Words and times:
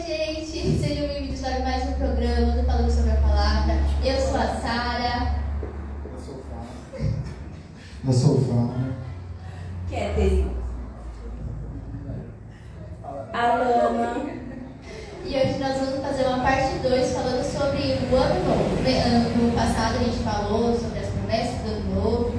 gente! 0.00 0.78
Sejam 0.78 1.08
bem-vindos 1.08 1.40
para 1.40 1.60
mais 1.60 1.88
um 1.88 1.92
programa 1.92 2.52
do 2.52 2.64
Falando 2.64 2.90
sobre 2.90 3.12
a 3.12 3.16
Palavra. 3.16 3.74
Eu 4.04 4.20
sou 4.20 4.36
a 4.36 4.46
Sara. 4.60 5.36
Eu 6.04 6.20
sou 6.20 6.34
o 6.34 6.42
Fábio. 6.42 7.14
Eu 8.06 8.12
sou 8.12 8.36
o 8.36 8.40
Fábio. 8.44 8.94
Keteri. 9.88 10.50
Alana. 13.32 14.26
E 15.24 15.28
hoje 15.28 15.58
nós 15.58 15.78
vamos 15.78 16.06
fazer 16.06 16.26
uma 16.26 16.40
parte 16.40 16.78
2 16.82 17.12
falando 17.12 17.42
sobre 17.42 17.82
o 18.12 18.16
ano 18.16 18.44
novo. 18.44 18.76
No 19.42 19.52
passado 19.52 19.96
a 19.96 20.04
gente 20.04 20.18
falou 20.18 20.78
sobre 20.78 20.98
as 20.98 21.08
promessas 21.08 21.62
do 21.62 21.70
ano 21.70 21.94
novo. 21.94 22.34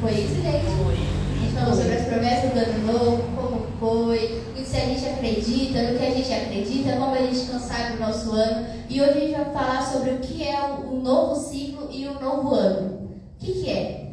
Foi 0.00 0.12
isso, 0.12 0.40
gente? 0.40 0.64
Foi. 0.64 0.94
A 0.94 1.42
gente 1.42 1.54
falou 1.54 1.74
sobre 1.74 1.92
as 1.92 2.06
promessas 2.06 2.52
do 2.52 2.58
ano 2.58 2.92
novo, 2.92 3.22
como 3.34 3.66
foi, 3.80 4.42
e 4.56 4.64
se 4.64 4.69
a 4.80 4.86
gente 4.86 5.06
acredita, 5.06 5.82
no 5.82 5.98
que 5.98 6.06
a 6.06 6.10
gente 6.10 6.32
acredita, 6.32 6.92
como 6.92 7.14
a 7.14 7.18
gente 7.18 7.50
consagra 7.50 7.96
o 7.96 8.00
nosso 8.00 8.32
ano. 8.32 8.66
E 8.88 9.00
hoje 9.00 9.10
a 9.10 9.20
gente 9.20 9.32
vai 9.32 9.52
falar 9.52 9.82
sobre 9.82 10.10
o 10.10 10.18
que 10.18 10.42
é 10.42 10.58
o 10.62 10.96
novo 10.96 11.36
ciclo 11.36 11.88
e 11.90 12.06
o 12.06 12.20
novo 12.20 12.54
ano. 12.54 13.10
O 13.36 13.44
que, 13.44 13.52
que 13.52 13.70
é? 13.70 14.10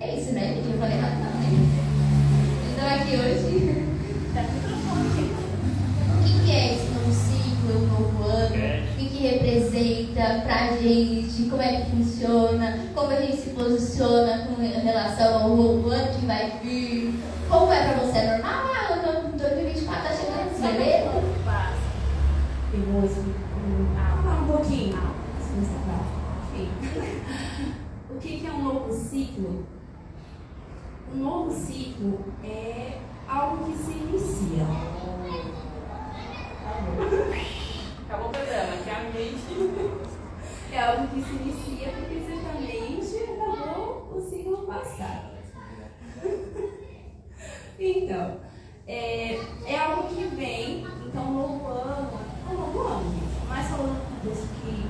É 0.00 0.16
isso, 0.18 0.32
né? 0.32 0.62
Eu 0.64 0.78
falei 0.78 0.98
nada, 0.98 1.14
não, 1.14 1.22
né? 1.24 1.48
Então 2.72 2.86
aqui 2.88 3.16
hoje. 3.16 3.82
Tá. 4.32 4.40
O 4.40 6.24
que, 6.24 6.46
que 6.46 6.50
é 6.50 6.74
esse 6.74 6.86
novo 6.86 7.12
ciclo, 7.12 7.82
o 7.82 7.86
novo 7.86 8.24
ano? 8.30 8.54
O 8.54 8.96
que, 8.96 9.08
que 9.10 9.26
representa 9.26 10.40
pra 10.42 10.74
gente? 10.78 11.50
Como 11.50 11.60
é 11.60 11.82
que 11.82 11.90
funciona? 11.90 12.78
Como 12.94 13.10
a 13.10 13.20
gente 13.20 13.36
se 13.36 13.50
posiciona 13.50 14.46
com 14.46 14.54
relação 14.62 15.42
ao 15.42 15.48
novo 15.50 15.90
ano 15.90 16.18
que 16.18 16.24
vai 16.24 16.58
vir? 16.62 17.14
Como 17.46 17.70
é 17.70 17.82
pra 17.82 18.06
você? 18.06 18.18
É 18.20 18.36
normal? 18.38 18.62
Ah, 18.64 18.90
o 18.90 19.08
ano 19.10 19.36
2024 19.36 20.12
beleza? 20.62 21.10
Passa. 21.44 21.76
Eu 22.72 22.80
vou 22.92 23.04
explicar 23.04 24.42
um 24.42 24.46
pouquinho. 24.46 25.12
O 28.10 28.18
que 28.20 28.46
é 28.46 28.50
um 28.52 28.62
novo 28.62 28.92
ciclo? 28.92 29.66
Um 31.12 31.18
novo 31.18 31.52
ciclo 31.52 32.20
é 32.44 32.98
algo 33.28 33.64
que 33.64 33.76
se 33.76 33.90
inicia. 33.90 34.64
Acabou 38.06 38.28
o 38.28 38.30
programa, 38.30 38.76
que 38.84 38.90
a 38.90 39.02
mente. 39.02 40.12
É 40.72 40.78
algo 40.78 41.08
que 41.08 41.22
se 41.22 41.34
inicia 41.34 41.88
porque 41.92 42.20
certamente 42.26 43.16
acabou 43.24 44.16
o 44.16 44.20
ciclo 44.20 44.58
passado. 44.58 45.32
Então, 47.78 48.36
é, 48.86 49.40
é 49.66 49.78
algo 49.78 50.08
que 50.08 50.24
vem, 50.36 50.86
então 51.06 51.22
um 51.22 51.32
novo 51.32 51.66
ano, 51.66 52.10
um 52.50 52.54
novo 52.54 52.80
ano, 52.80 53.10
gente. 53.10 53.46
Mas 53.48 53.68
falando 53.68 54.22
disso 54.22 54.46
que 54.60 54.86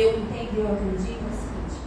eu 0.00 0.18
entendo, 0.18 0.58
eu 0.58 0.72
acredito, 0.72 1.20
é 1.20 1.26
o 1.26 1.36
seguinte. 1.36 1.80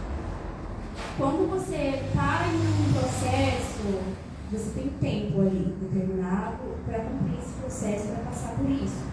Quando 1.16 1.50
você 1.50 2.02
está 2.06 2.46
em 2.48 2.56
um 2.56 2.92
processo, 2.92 4.02
você 4.50 4.70
tem 4.70 4.88
tempo 5.00 5.40
ali 5.40 5.74
determinado 5.80 6.58
para 6.86 6.98
cumprir 7.00 7.38
esse 7.38 7.54
processo, 7.60 8.08
para 8.08 8.24
passar 8.24 8.56
por 8.56 8.68
isso. 8.70 9.04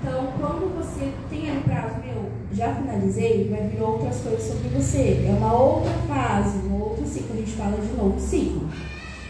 Então, 0.00 0.32
quando 0.38 0.76
você 0.76 1.12
tem 1.28 1.50
ali 1.50 1.62
prazo, 1.62 1.96
meu, 2.04 2.30
já 2.52 2.74
finalizei, 2.74 3.48
vai 3.48 3.68
vir 3.68 3.82
outras 3.82 4.17
coisas 4.28 4.46
sobre 4.46 4.68
você. 4.68 5.26
É 5.26 5.34
uma 5.36 5.52
outra 5.52 5.92
fase, 6.06 6.58
um 6.68 6.80
outro 6.80 7.06
ciclo, 7.06 7.34
a 7.34 7.36
gente 7.36 7.52
fala 7.52 7.76
de 7.78 7.96
novo 7.96 8.20
ciclo. 8.20 8.68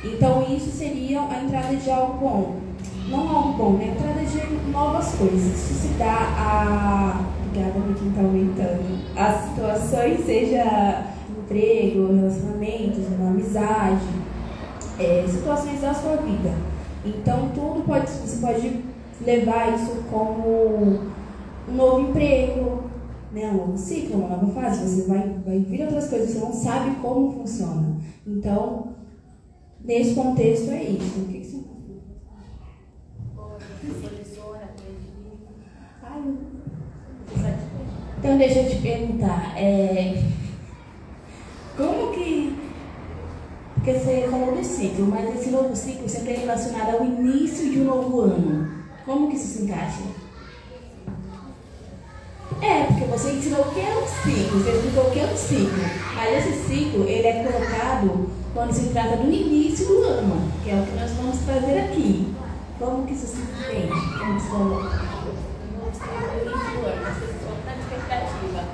Então, 0.05 0.45
isso 0.49 0.71
seria 0.71 1.21
a 1.23 1.43
entrada 1.43 1.75
de 1.75 1.91
algo 1.91 2.19
bom. 2.19 2.57
Não 3.09 3.29
algo 3.29 3.53
bom, 3.53 3.73
né? 3.73 3.85
A 3.85 3.89
entrada 3.89 4.25
de 4.25 4.71
novas 4.71 5.15
coisas. 5.15 5.55
Isso 5.55 5.75
se 5.75 5.89
dá 5.95 6.15
a. 6.15 7.25
Obrigada 7.47 7.81
por 7.81 7.95
quem 7.95 8.09
está 8.09 8.21
aumentando. 8.21 8.99
As 9.17 9.45
situações, 9.49 10.25
seja 10.25 11.07
emprego, 11.31 12.15
relacionamentos, 12.15 13.07
uma 13.19 13.31
amizade, 13.31 14.07
é, 14.99 15.25
situações 15.27 15.81
da 15.81 15.95
sua 15.95 16.17
vida. 16.17 16.53
Então, 17.05 17.49
tudo 17.55 17.85
pode. 17.87 18.11
Você 18.11 18.37
pode 18.45 18.85
levar 19.25 19.75
isso 19.75 20.05
como 20.11 21.09
um 21.69 21.75
novo 21.75 22.11
emprego, 22.11 22.88
né? 23.33 23.51
um 23.51 23.57
novo 23.57 23.79
ciclo, 23.79 24.19
uma 24.19 24.29
nova 24.29 24.47
fase. 24.53 24.87
Você 24.87 25.09
vai, 25.09 25.29
vai 25.45 25.59
vir 25.61 25.83
outras 25.83 26.09
coisas, 26.09 26.31
você 26.31 26.39
não 26.39 26.53
sabe 26.53 26.97
como 26.97 27.33
funciona. 27.33 27.97
Então, 28.27 28.95
nesse 29.85 30.15
contexto 30.15 30.71
é 30.71 30.83
isso. 30.83 31.21
O 31.21 31.25
que, 31.27 31.41
que 31.41 31.47
você 31.47 31.59
Então 38.19 38.37
deixa 38.37 38.61
eu 38.61 38.69
te 38.69 38.83
perguntar, 38.83 39.57
é, 39.57 40.23
como 41.77 42.13
que. 42.13 42.59
Porque 43.75 43.93
você 43.93 44.27
falou 44.29 44.57
do 44.57 44.65
ciclo, 44.65 45.07
mas 45.07 45.37
esse 45.37 45.51
novo 45.51 45.75
ciclo 45.75 46.09
sempre 46.09 46.33
é 46.33 46.39
relacionado 46.39 46.97
ao 46.97 47.05
início 47.05 47.71
de 47.71 47.81
um 47.81 47.85
novo 47.85 48.23
ano. 48.23 48.69
Como 49.07 49.29
que 49.31 49.37
isso 49.37 49.59
se 49.59 49.63
encaixa? 49.63 50.03
É, 52.61 52.85
porque 52.85 53.05
você 53.05 53.33
ensinou 53.33 53.61
o 53.61 53.71
que 53.73 53.81
é 53.81 53.97
um 53.97 54.07
ciclo, 54.07 54.61
você 54.61 54.71
explicou 54.73 55.05
o 55.05 55.11
que 55.11 55.21
é 55.21 55.27
um 55.27 55.37
ciclo. 55.37 55.83
Mas 56.15 56.47
esse 56.47 56.67
ciclo, 56.67 57.05
ele 57.05 57.27
é 57.27 57.45
colocado 57.45 58.31
quando 58.53 58.73
se 58.73 58.89
trata 58.89 59.17
do 59.19 59.31
início 59.33 59.87
do 59.87 60.03
ano, 60.03 60.53
que 60.65 60.71
é 60.71 60.75
o 60.75 60.85
que 60.85 60.99
nós 60.99 61.11
vamos 61.13 61.39
fazer 61.39 61.79
aqui. 61.79 62.35
Como 62.79 63.07
que 63.07 63.15
isso 63.15 63.27
se 63.27 63.43
entende? 63.43 63.93
Como 64.19 64.41
você 64.41 64.49
falou? 64.49 64.83
No 64.83 64.91
início 65.85 66.71
do 66.73 66.87
ano, 66.87 67.07
pessoas 67.07 67.31
estão 67.37 67.55
expectativa. 67.79 68.65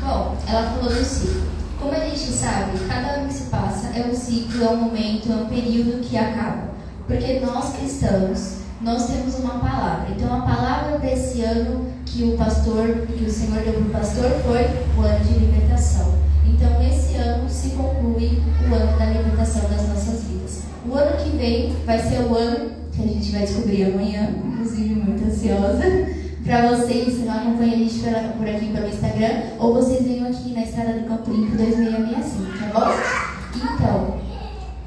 Bom, 0.00 0.36
ela 0.46 0.70
falou 0.70 0.90
do 0.90 1.04
ciclo. 1.04 1.42
Como 1.78 1.92
a 1.92 2.00
gente 2.00 2.32
sabe, 2.32 2.78
cada 2.86 3.08
ano 3.12 3.28
que 3.28 3.34
se 3.34 3.44
passa 3.44 3.88
é 3.98 4.06
um 4.06 4.14
ciclo, 4.14 4.64
é 4.64 4.68
um 4.68 4.76
momento, 4.76 5.32
é 5.32 5.36
um 5.36 5.46
período 5.46 6.02
que 6.02 6.16
acaba. 6.16 6.69
Porque 7.10 7.40
nós 7.40 7.76
cristãos, 7.76 8.58
nós 8.80 9.08
temos 9.08 9.34
uma 9.40 9.58
palavra. 9.58 10.14
Então 10.16 10.32
a 10.32 10.42
palavra 10.42 10.96
para 11.00 11.12
esse 11.12 11.42
ano 11.42 11.86
que 12.06 12.22
o 12.22 12.36
pastor, 12.36 12.86
que 13.08 13.24
o 13.24 13.28
Senhor 13.28 13.64
deu 13.64 13.72
para 13.72 13.82
o 13.82 13.90
pastor 13.90 14.30
foi 14.44 14.62
o 14.96 15.04
ano 15.04 15.24
de 15.24 15.32
libertação. 15.40 16.14
Então 16.46 16.80
esse 16.80 17.16
ano 17.16 17.50
se 17.50 17.70
conclui 17.70 18.40
o 18.62 18.72
ano 18.72 18.96
da 18.96 19.06
libertação 19.06 19.62
das 19.68 19.88
nossas 19.88 20.22
vidas. 20.22 20.62
O 20.88 20.94
ano 20.94 21.16
que 21.16 21.36
vem 21.36 21.74
vai 21.84 21.98
ser 21.98 22.20
o 22.20 22.32
ano 22.32 22.70
que 22.92 23.02
a 23.02 23.06
gente 23.06 23.32
vai 23.32 23.40
descobrir 23.40 23.92
amanhã, 23.92 24.30
inclusive 24.46 24.94
muito 24.94 25.24
ansiosa 25.24 25.82
para 26.46 26.68
vocês 26.68 27.16
que 27.16 27.24
não 27.24 27.34
acompanham 27.34 27.74
a 27.74 27.78
gente 27.78 28.00
por 28.38 28.48
aqui 28.48 28.66
pelo 28.72 28.86
Instagram, 28.86 29.42
ou 29.58 29.74
vocês 29.74 30.06
venham 30.06 30.28
aqui 30.28 30.52
na 30.54 30.62
Estrada 30.62 30.92
do 30.92 31.08
Campo 31.08 31.32
Limpo 31.32 31.56
2665, 31.56 32.72
tá 32.72 32.78
bom? 32.78 33.40
Então, 33.56 34.19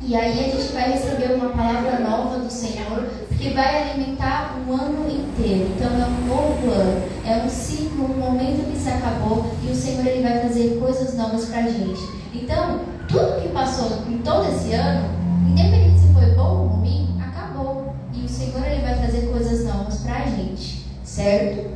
e 0.05 0.15
aí 0.15 0.31
a 0.31 0.57
gente 0.57 0.73
vai 0.73 0.91
receber 0.91 1.33
uma 1.33 1.49
palavra 1.49 1.99
nova 1.99 2.39
do 2.39 2.51
Senhor 2.51 3.07
que 3.37 3.49
vai 3.51 3.91
alimentar 3.91 4.57
um 4.67 4.73
ano 4.73 5.09
inteiro. 5.09 5.71
Então 5.75 5.89
é 5.91 6.05
um 6.05 6.27
novo 6.27 6.71
ano, 6.71 7.03
é 7.25 7.37
um 7.37 7.49
ciclo, 7.49 8.05
um 8.05 8.17
momento 8.17 8.69
que 8.69 8.77
se 8.77 8.89
acabou 8.89 9.53
e 9.63 9.71
o 9.71 9.75
Senhor 9.75 10.05
ele 10.05 10.21
vai 10.21 10.41
fazer 10.41 10.77
coisas 10.77 11.15
novas 11.15 11.45
pra 11.45 11.61
gente. 11.63 12.01
Então, 12.33 12.81
tudo 13.07 13.41
que 13.41 13.49
passou 13.49 14.03
em 14.09 14.17
todo 14.17 14.45
esse 14.49 14.73
ano, 14.73 15.07
independente 15.49 15.99
se 15.99 16.13
foi 16.13 16.35
bom 16.35 16.63
ou 16.63 16.67
ruim, 16.67 17.17
acabou. 17.21 17.95
E 18.13 18.25
o 18.25 18.29
Senhor 18.29 18.65
ele 18.65 18.81
vai 18.81 18.97
trazer 18.97 19.27
coisas 19.27 19.65
novas 19.65 19.99
pra 19.99 20.25
gente. 20.25 20.85
Certo? 21.05 21.71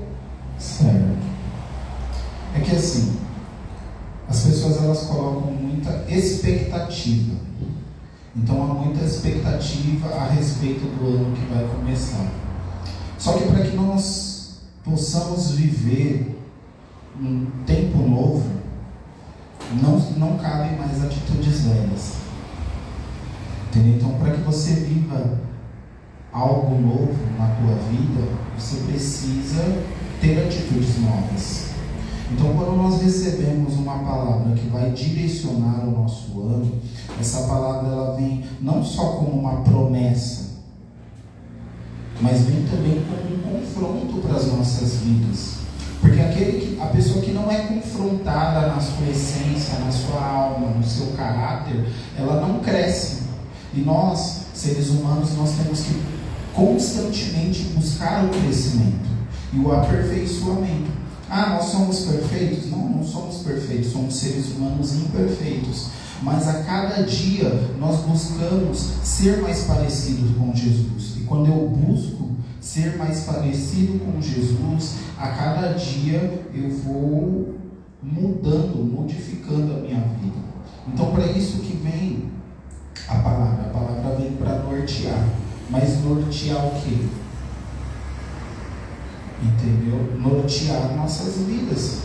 Certo. 0.59 1.17
É 2.55 2.59
que 2.59 2.75
assim, 2.75 3.17
as 4.27 4.41
pessoas 4.41 4.83
elas 4.83 5.03
colocam 5.03 5.51
muita 5.51 6.03
expectativa. 6.09 7.46
Então 8.37 8.63
há 8.63 8.73
muita 8.73 9.03
expectativa 9.03 10.13
a 10.13 10.27
respeito 10.27 10.81
do 10.81 11.07
ano 11.07 11.35
que 11.35 11.53
vai 11.53 11.67
começar. 11.67 12.27
Só 13.17 13.33
que 13.33 13.47
para 13.47 13.63
que 13.65 13.75
nós 13.75 14.59
possamos 14.83 15.51
viver 15.51 16.39
um 17.19 17.47
tempo 17.65 17.97
novo, 17.97 18.47
não, 19.81 19.99
não 20.17 20.37
cabem 20.37 20.77
mais 20.77 21.03
atitudes 21.03 21.61
velhas. 21.61 22.13
Entendeu? 23.69 23.95
Então, 23.95 24.11
para 24.19 24.31
que 24.31 24.41
você 24.41 24.73
viva 24.73 25.39
algo 26.31 26.79
novo 26.79 27.15
na 27.37 27.47
tua 27.47 27.75
vida, 27.89 28.31
você 28.57 28.77
precisa 28.83 29.83
ter 30.21 30.45
atitudes 30.45 30.99
novas. 30.99 31.66
Então, 32.31 32.53
quando 32.55 32.75
nós 32.75 33.01
recebemos 33.01 33.73
uma 33.75 33.99
palavra 33.99 34.53
que 34.53 34.67
vai 34.67 34.91
direcionar 34.91 35.87
o 35.87 35.91
nosso 35.91 36.39
ano, 36.41 36.73
essa 37.19 37.47
palavra 37.47 37.89
ela 37.89 38.15
vem 38.17 38.43
não 38.61 38.83
só 38.83 39.13
como 39.13 39.39
uma 39.39 39.61
promessa, 39.61 40.57
mas 42.19 42.41
vem 42.41 42.65
também 42.65 43.01
como 43.05 43.35
um 43.35 43.61
confronto 43.61 44.27
para 44.27 44.37
as 44.37 44.47
nossas 44.51 44.97
vidas. 44.97 45.57
Porque 46.01 46.19
aquele 46.19 46.59
que, 46.59 46.81
a 46.81 46.87
pessoa 46.87 47.21
que 47.21 47.31
não 47.31 47.49
é 47.49 47.59
confrontada 47.59 48.67
na 48.67 48.79
sua 48.79 49.07
essência, 49.07 49.79
na 49.79 49.91
sua 49.91 50.21
alma, 50.21 50.67
no 50.67 50.83
seu 50.83 51.07
caráter, 51.13 51.85
ela 52.17 52.45
não 52.45 52.59
cresce. 52.59 53.23
E 53.73 53.79
nós, 53.81 54.47
seres 54.53 54.89
humanos, 54.89 55.35
nós 55.37 55.51
temos 55.51 55.81
que 55.81 56.01
constantemente 56.53 57.63
buscar 57.75 58.25
o 58.25 58.29
crescimento 58.29 59.07
e 59.53 59.59
o 59.59 59.71
aperfeiçoamento. 59.71 60.96
Ah, 61.29 61.55
nós 61.55 61.65
somos 61.65 61.99
perfeitos? 62.01 62.69
Não, 62.69 62.89
não 62.89 63.03
somos 63.03 63.37
perfeitos, 63.37 63.91
somos 63.91 64.15
seres 64.15 64.49
humanos 64.51 64.95
imperfeitos. 64.95 65.87
Mas 66.21 66.47
a 66.47 66.63
cada 66.63 67.03
dia 67.03 67.49
nós 67.77 67.99
buscamos 68.01 68.79
ser 69.03 69.41
mais 69.41 69.65
parecidos 69.65 70.35
com 70.37 70.55
Jesus. 70.55 71.17
E 71.17 71.21
quando 71.21 71.47
eu 71.47 71.69
busco 71.69 72.29
ser 72.59 72.97
mais 72.97 73.21
parecido 73.21 73.99
com 73.99 74.21
Jesus, 74.21 74.95
a 75.17 75.27
cada 75.29 75.73
dia 75.73 76.43
eu 76.53 76.69
vou 76.69 77.55
mudando, 78.01 78.83
modificando 78.83 79.73
a 79.73 79.79
minha 79.79 79.99
vida. 79.99 80.47
Então, 80.87 81.11
para 81.11 81.27
isso 81.27 81.59
que 81.59 81.75
vem 81.77 82.37
a 83.07 83.15
palavra. 83.15 83.65
A 83.65 83.69
palavra 83.69 84.15
vem 84.15 84.31
para 84.33 84.59
nortear. 84.59 85.27
Mas 85.69 86.01
nortear 86.03 86.65
o 86.65 86.71
quê? 86.81 87.05
Entendeu? 89.43 90.17
Nortear 90.19 90.95
nossas 90.95 91.45
vidas. 91.45 92.01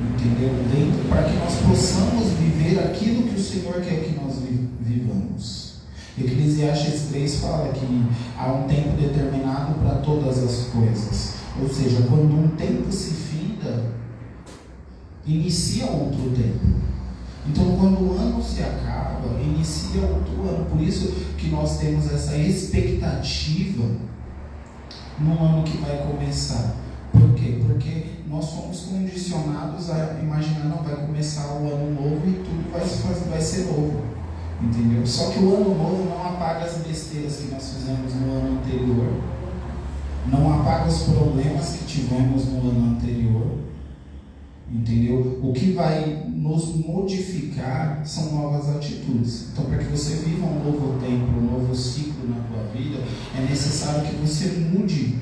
Entendeu? 0.00 0.50
Dentro, 0.72 1.08
para 1.08 1.22
que 1.24 1.36
nós 1.36 1.54
possamos 1.56 2.32
viver 2.32 2.78
aquilo 2.80 3.24
que 3.24 3.36
o 3.36 3.42
Senhor 3.42 3.74
quer 3.80 4.04
que 4.04 4.18
nós 4.20 4.36
vivamos. 4.80 5.76
Eclesiastes 6.18 7.08
3 7.10 7.40
fala 7.40 7.72
que 7.72 8.04
há 8.38 8.52
um 8.52 8.66
tempo 8.66 8.96
determinado 8.96 9.74
para 9.74 9.96
todas 9.96 10.38
as 10.38 10.68
coisas. 10.68 11.34
Ou 11.60 11.68
seja, 11.68 12.02
quando 12.08 12.32
um 12.32 12.48
tempo 12.56 12.90
se 12.90 13.12
finda, 13.12 13.92
inicia 15.26 15.86
outro 15.86 16.30
tempo. 16.30 16.76
Então, 17.48 17.76
quando 17.76 18.00
o 18.00 18.18
ano 18.18 18.42
se 18.42 18.62
acaba, 18.62 19.40
inicia 19.40 20.02
outro 20.02 20.48
ano. 20.48 20.66
Por 20.70 20.80
isso 20.80 21.12
que 21.38 21.48
nós 21.48 21.78
temos 21.78 22.10
essa 22.10 22.36
expectativa 22.36 23.84
no 25.18 25.44
ano 25.44 25.62
que 25.62 25.78
vai 25.78 25.98
começar. 25.98 26.76
Por 27.12 27.34
quê? 27.34 27.62
Porque 27.66 28.04
nós 28.28 28.44
somos 28.44 28.80
condicionados 28.80 29.90
a 29.90 30.18
imaginar, 30.20 30.64
não, 30.64 30.82
vai 30.82 30.96
começar 30.96 31.46
o 31.54 31.66
ano 31.66 31.94
novo 31.94 32.28
e 32.28 32.32
tudo 32.32 32.72
vai, 32.72 32.82
vai 33.30 33.40
ser 33.40 33.66
novo. 33.66 34.02
Entendeu? 34.62 35.06
Só 35.06 35.30
que 35.30 35.38
o 35.40 35.54
ano 35.54 35.74
novo 35.74 36.04
não 36.08 36.26
apaga 36.26 36.64
as 36.64 36.78
besteiras 36.78 37.36
que 37.36 37.52
nós 37.52 37.74
fizemos 37.74 38.14
no 38.14 38.32
ano 38.32 38.58
anterior, 38.58 39.20
não 40.26 40.60
apaga 40.60 40.88
os 40.88 41.02
problemas 41.02 41.76
que 41.76 41.84
tivemos 41.84 42.46
no 42.46 42.70
ano 42.70 42.96
anterior 42.96 43.65
Entendeu? 44.70 45.40
O 45.42 45.52
que 45.52 45.72
vai 45.72 46.26
nos 46.26 46.74
modificar 46.74 48.04
são 48.04 48.32
novas 48.34 48.68
atitudes. 48.76 49.50
Então, 49.52 49.66
para 49.66 49.78
que 49.78 49.84
você 49.84 50.16
viva 50.16 50.44
um 50.44 50.64
novo 50.64 50.98
tempo, 50.98 51.38
um 51.38 51.52
novo 51.52 51.74
ciclo 51.74 52.28
na 52.28 52.40
tua 52.48 52.64
vida, 52.72 52.98
é 53.36 53.42
necessário 53.48 54.08
que 54.08 54.16
você 54.16 54.48
mude 54.72 55.18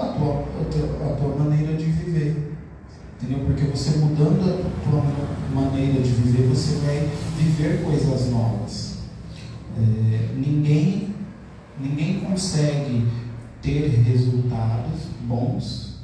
a 0.00 0.06
tua, 0.06 0.40
a 0.40 0.64
tua, 0.70 1.12
a 1.12 1.16
tua 1.16 1.36
maneira 1.36 1.76
de 1.76 1.84
viver. 1.84 2.54
Entendeu? 3.20 3.44
Porque 3.44 3.64
você 3.64 3.98
mudando 3.98 4.40
a 4.42 4.88
tua 4.88 5.02
maneira 5.52 6.00
de 6.00 6.10
viver, 6.10 6.48
você 6.48 6.76
vai 6.76 7.10
viver 7.36 7.82
coisas 7.82 8.30
novas. 8.30 8.98
É, 9.76 10.34
ninguém, 10.36 11.14
ninguém 11.80 12.20
consegue 12.20 13.08
ter 13.60 13.88
resultados 13.88 15.00
bons 15.22 15.94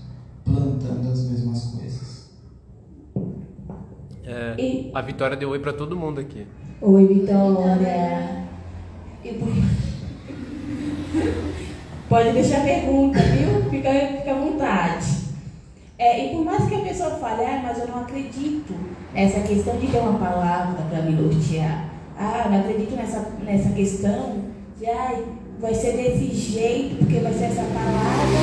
plantando 0.44 1.12
as 1.12 1.31
mesmas 1.31 1.64
coisas. 1.64 2.10
É, 4.31 4.55
e... 4.56 4.91
A 4.94 5.00
Vitória 5.00 5.37
deu 5.37 5.50
oi 5.50 5.59
pra 5.59 5.73
todo 5.73 5.97
mundo 5.97 6.21
aqui. 6.21 6.47
Oi, 6.81 7.06
Vitória. 7.06 8.44
Pode 12.09 12.32
deixar 12.32 12.62
pergunta, 12.62 13.19
viu? 13.19 13.69
Fica, 13.69 13.91
fica 13.91 14.31
à 14.31 14.35
vontade. 14.35 15.06
É, 15.99 16.27
e 16.27 16.29
por 16.31 16.44
mais 16.44 16.69
que 16.69 16.75
a 16.77 16.81
pessoa 16.81 17.11
fale, 17.11 17.44
ah, 17.44 17.61
mas 17.65 17.79
eu 17.79 17.88
não 17.88 18.03
acredito 18.03 18.73
nessa 19.12 19.41
questão 19.41 19.77
de 19.79 19.88
ter 19.88 19.99
uma 19.99 20.19
palavra 20.19 20.81
para 20.85 21.03
me 21.03 21.12
nortear. 21.12 21.91
Ah, 22.17 22.47
não 22.49 22.61
acredito 22.61 22.94
nessa, 22.94 23.29
nessa 23.44 23.71
questão 23.71 24.44
de, 24.79 24.87
ah, 24.87 25.23
vai 25.59 25.75
ser 25.75 25.97
desse 25.97 26.33
jeito, 26.35 26.99
porque 26.99 27.19
vai 27.19 27.33
ser 27.33 27.47
essa 27.47 27.62
palavra, 27.62 28.38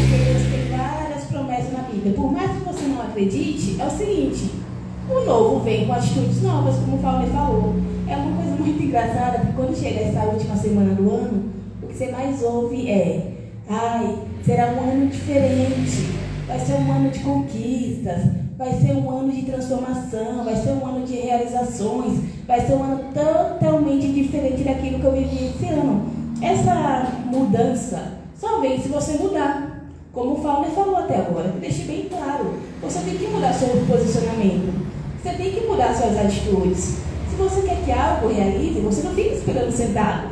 porque 0.00 0.24
Deus 0.24 0.42
tem 0.50 0.76
várias 0.76 1.24
promessas 1.26 1.72
na 1.72 1.82
Bíblia. 1.82 2.14
Por 2.14 2.32
mais 2.32 2.50
que 2.50 2.64
você 2.64 2.86
não 2.86 3.02
acredite, 3.02 3.80
é 3.80 3.86
o 3.86 3.90
seguinte, 3.90 4.61
o 5.10 5.24
novo 5.24 5.60
vem 5.60 5.86
com 5.86 5.92
atitudes 5.92 6.42
novas, 6.42 6.76
como 6.76 6.96
o 6.96 7.00
Fauner 7.00 7.28
falou. 7.28 7.74
É 8.06 8.16
uma 8.16 8.36
coisa 8.36 8.56
muito 8.56 8.82
engraçada, 8.82 9.38
porque 9.38 9.52
quando 9.54 9.76
chega 9.76 10.00
essa 10.00 10.24
última 10.24 10.56
semana 10.56 10.94
do 10.94 11.10
ano, 11.10 11.44
o 11.82 11.86
que 11.86 11.94
você 11.94 12.10
mais 12.10 12.42
ouve 12.42 12.90
é: 12.90 13.32
ai, 13.68 14.18
será 14.44 14.72
um 14.72 14.90
ano 14.90 15.06
diferente, 15.08 16.14
vai 16.46 16.58
ser 16.58 16.74
um 16.74 16.92
ano 16.92 17.10
de 17.10 17.20
conquistas, 17.20 18.22
vai 18.56 18.72
ser 18.74 18.92
um 18.92 19.10
ano 19.10 19.32
de 19.32 19.42
transformação, 19.42 20.44
vai 20.44 20.56
ser 20.56 20.70
um 20.70 20.86
ano 20.86 21.06
de 21.06 21.16
realizações, 21.16 22.20
vai 22.46 22.60
ser 22.60 22.74
um 22.74 22.82
ano 22.82 23.00
totalmente 23.12 24.08
diferente 24.08 24.62
daquilo 24.62 25.00
que 25.00 25.06
eu 25.06 25.12
vivi 25.12 25.46
esse 25.46 25.72
ano. 25.72 26.10
Essa 26.40 27.06
mudança 27.26 28.18
só 28.38 28.60
vem 28.60 28.80
se 28.80 28.88
você 28.88 29.12
mudar. 29.12 29.80
Como 30.12 30.34
o 30.34 30.42
Fauner 30.42 30.70
falou 30.70 30.96
até 30.96 31.16
agora, 31.16 31.54
deixei 31.60 31.86
bem 31.86 32.08
claro. 32.08 32.54
Você 32.82 32.98
tem 33.00 33.16
que 33.16 33.28
mudar 33.28 33.52
seu 33.54 33.68
posicionamento. 33.86 34.81
Você 35.22 35.34
tem 35.34 35.52
que 35.52 35.66
mudar 35.66 35.94
suas 35.94 36.18
atitudes. 36.18 36.96
Se 37.30 37.36
você 37.38 37.62
quer 37.62 37.84
que 37.84 37.92
algo 37.92 38.26
realize, 38.26 38.80
você 38.80 39.02
não 39.02 39.14
fica 39.14 39.34
esperando 39.34 39.70
sentado. 39.70 40.30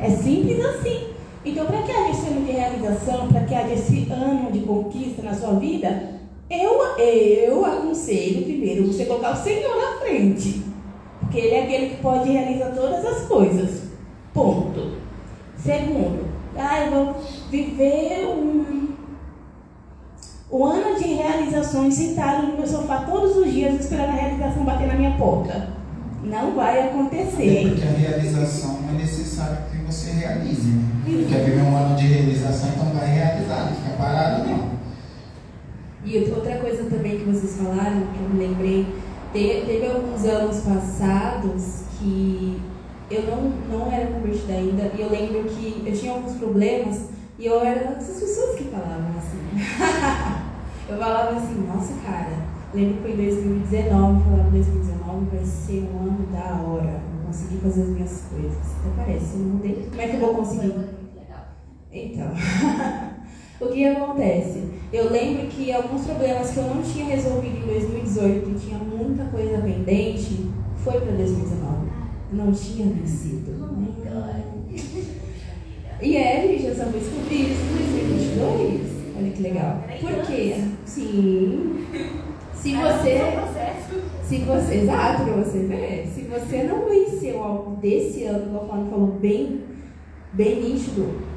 É 0.00 0.08
simples 0.08 0.64
assim. 0.64 1.08
Então, 1.44 1.66
para 1.66 1.82
que 1.82 1.92
haja 1.92 2.10
esse 2.10 2.26
ano 2.28 2.46
de 2.46 2.52
realização, 2.52 3.28
para 3.28 3.42
que 3.42 3.54
haja 3.54 3.74
esse 3.74 4.10
ano 4.10 4.50
de 4.50 4.60
conquista 4.60 5.22
na 5.22 5.34
sua 5.34 5.54
vida, 5.54 6.20
eu, 6.48 6.82
eu 6.98 7.64
aconselho 7.66 8.44
primeiro 8.44 8.86
você 8.86 9.04
colocar 9.04 9.34
o 9.34 9.36
Senhor 9.36 9.76
na 9.76 9.98
frente. 10.00 10.62
Porque 11.20 11.38
Ele 11.38 11.54
é 11.54 11.62
aquele 11.64 11.90
que 11.90 12.02
pode 12.02 12.30
realizar 12.30 12.70
todas 12.70 13.04
as 13.04 13.26
coisas. 13.26 13.82
Ponto. 14.32 14.92
Segundo, 15.56 16.24
ah, 16.56 16.86
eu 16.86 16.90
vou 16.90 17.16
viver 17.50 18.26
um 18.26 18.89
o 20.50 20.64
ano 20.64 20.98
de 20.98 21.14
realizações 21.14 21.94
sentado 21.94 22.48
no 22.48 22.56
meu 22.56 22.66
sofá 22.66 23.04
todos 23.08 23.36
os 23.36 23.52
dias 23.52 23.78
esperando 23.78 24.08
a 24.08 24.12
realização 24.12 24.64
bater 24.64 24.88
na 24.88 24.94
minha 24.94 25.16
porta. 25.16 25.68
Não 26.24 26.54
vai 26.54 26.88
acontecer. 26.88 27.68
Porque 27.68 27.82
a 27.82 27.92
realização 27.92 28.80
é 28.90 28.92
necessário 28.92 29.58
que 29.70 29.78
você 29.84 30.10
realize. 30.10 30.68
Né? 30.68 31.26
Quer 31.28 31.44
viver 31.44 31.62
um 31.62 31.76
ano 31.76 31.96
de 31.96 32.06
realização, 32.06 32.70
então 32.70 32.92
vai 32.92 33.06
realizar, 33.06 33.66
não 33.66 33.76
fica 33.76 33.96
parado 33.96 34.48
não. 34.48 34.70
E 36.04 36.18
outra 36.30 36.56
coisa 36.56 36.84
também 36.84 37.18
que 37.18 37.24
vocês 37.24 37.56
falaram, 37.56 38.00
que 38.00 38.20
eu 38.20 38.28
me 38.30 38.46
lembrei, 38.46 38.86
teve, 39.32 39.86
alguns 39.86 40.24
anos 40.24 40.60
passados 40.60 41.82
que 41.98 42.60
eu 43.10 43.22
não, 43.22 43.52
não 43.70 43.92
era 43.92 44.06
convertida 44.06 44.54
ainda, 44.54 44.90
e 44.96 45.00
eu 45.00 45.10
lembro 45.10 45.44
que 45.44 45.82
eu 45.86 45.92
tinha 45.92 46.12
alguns 46.12 46.36
problemas 46.36 47.08
e 47.38 47.46
eu 47.46 47.60
era 47.64 47.94
dessas 47.94 48.20
pessoas 48.20 48.56
que 48.56 48.64
falavam 48.64 49.14
assim. 49.16 50.29
eu 50.90 50.98
falava 50.98 51.36
assim, 51.36 51.66
nossa 51.66 51.94
cara, 52.04 52.32
lembro 52.74 52.94
que 52.96 53.02
foi 53.02 53.12
em 53.12 53.16
2019, 53.16 54.18
eu 54.18 54.24
falava 54.24 54.50
2019 54.50 55.26
vai 55.26 55.44
ser 55.44 55.88
um 55.92 55.98
ano 56.00 56.26
da 56.32 56.60
hora, 56.62 57.00
vou 57.14 57.26
conseguir 57.26 57.58
fazer 57.58 57.82
as 57.82 57.88
minhas 57.88 58.24
coisas. 58.28 58.58
Até 58.80 58.90
parece, 58.96 59.34
eu 59.34 59.40
não 59.40 59.48
mudei. 59.54 59.86
Como 59.88 60.00
é 60.00 60.08
que 60.08 60.14
eu 60.14 60.20
vou 60.20 60.34
conseguir? 60.34 60.74
Então, 61.92 62.30
o 63.60 63.72
que 63.72 63.84
acontece? 63.84 64.68
Eu 64.92 65.10
lembro 65.10 65.46
que 65.48 65.72
alguns 65.72 66.04
problemas 66.04 66.50
que 66.50 66.58
eu 66.58 66.64
não 66.64 66.82
tinha 66.82 67.04
resolvido 67.04 67.58
em 67.58 67.66
2018 67.66 68.50
e 68.50 68.54
tinha 68.54 68.78
muita 68.78 69.24
coisa 69.24 69.58
pendente, 69.58 70.50
foi 70.76 71.00
para 71.00 71.12
2019. 71.12 71.90
Não 72.32 72.52
tinha 72.52 72.86
vencido. 72.86 73.52
Oh. 73.60 73.80
E 76.02 76.16
é, 76.16 76.58
já 76.58 76.74
só 76.74 76.90
vou 76.90 77.00
descobrir 77.00 77.52
isso 77.52 77.60
em 77.62 77.76
2022. 77.76 78.89
Olha 79.20 79.30
que 79.32 79.42
legal. 79.42 79.84
Por 80.00 80.26
quê? 80.26 80.64
Sim. 80.86 81.86
Se 82.54 82.74
você. 82.74 83.20
Se 84.22 84.38
você. 84.38 84.74
Exato, 84.74 85.24
pra 85.24 85.32
você 85.34 85.58
ver. 85.60 86.08
Se 86.14 86.22
você 86.22 86.62
não 86.62 86.88
venceu 86.88 87.42
algo 87.42 87.76
desse 87.76 88.24
ano, 88.24 88.46
como 88.46 88.64
a 88.64 88.66
Fábio 88.76 88.90
falou, 88.90 89.06
bem, 89.20 89.60
bem 90.32 90.62
nítido. 90.62 91.30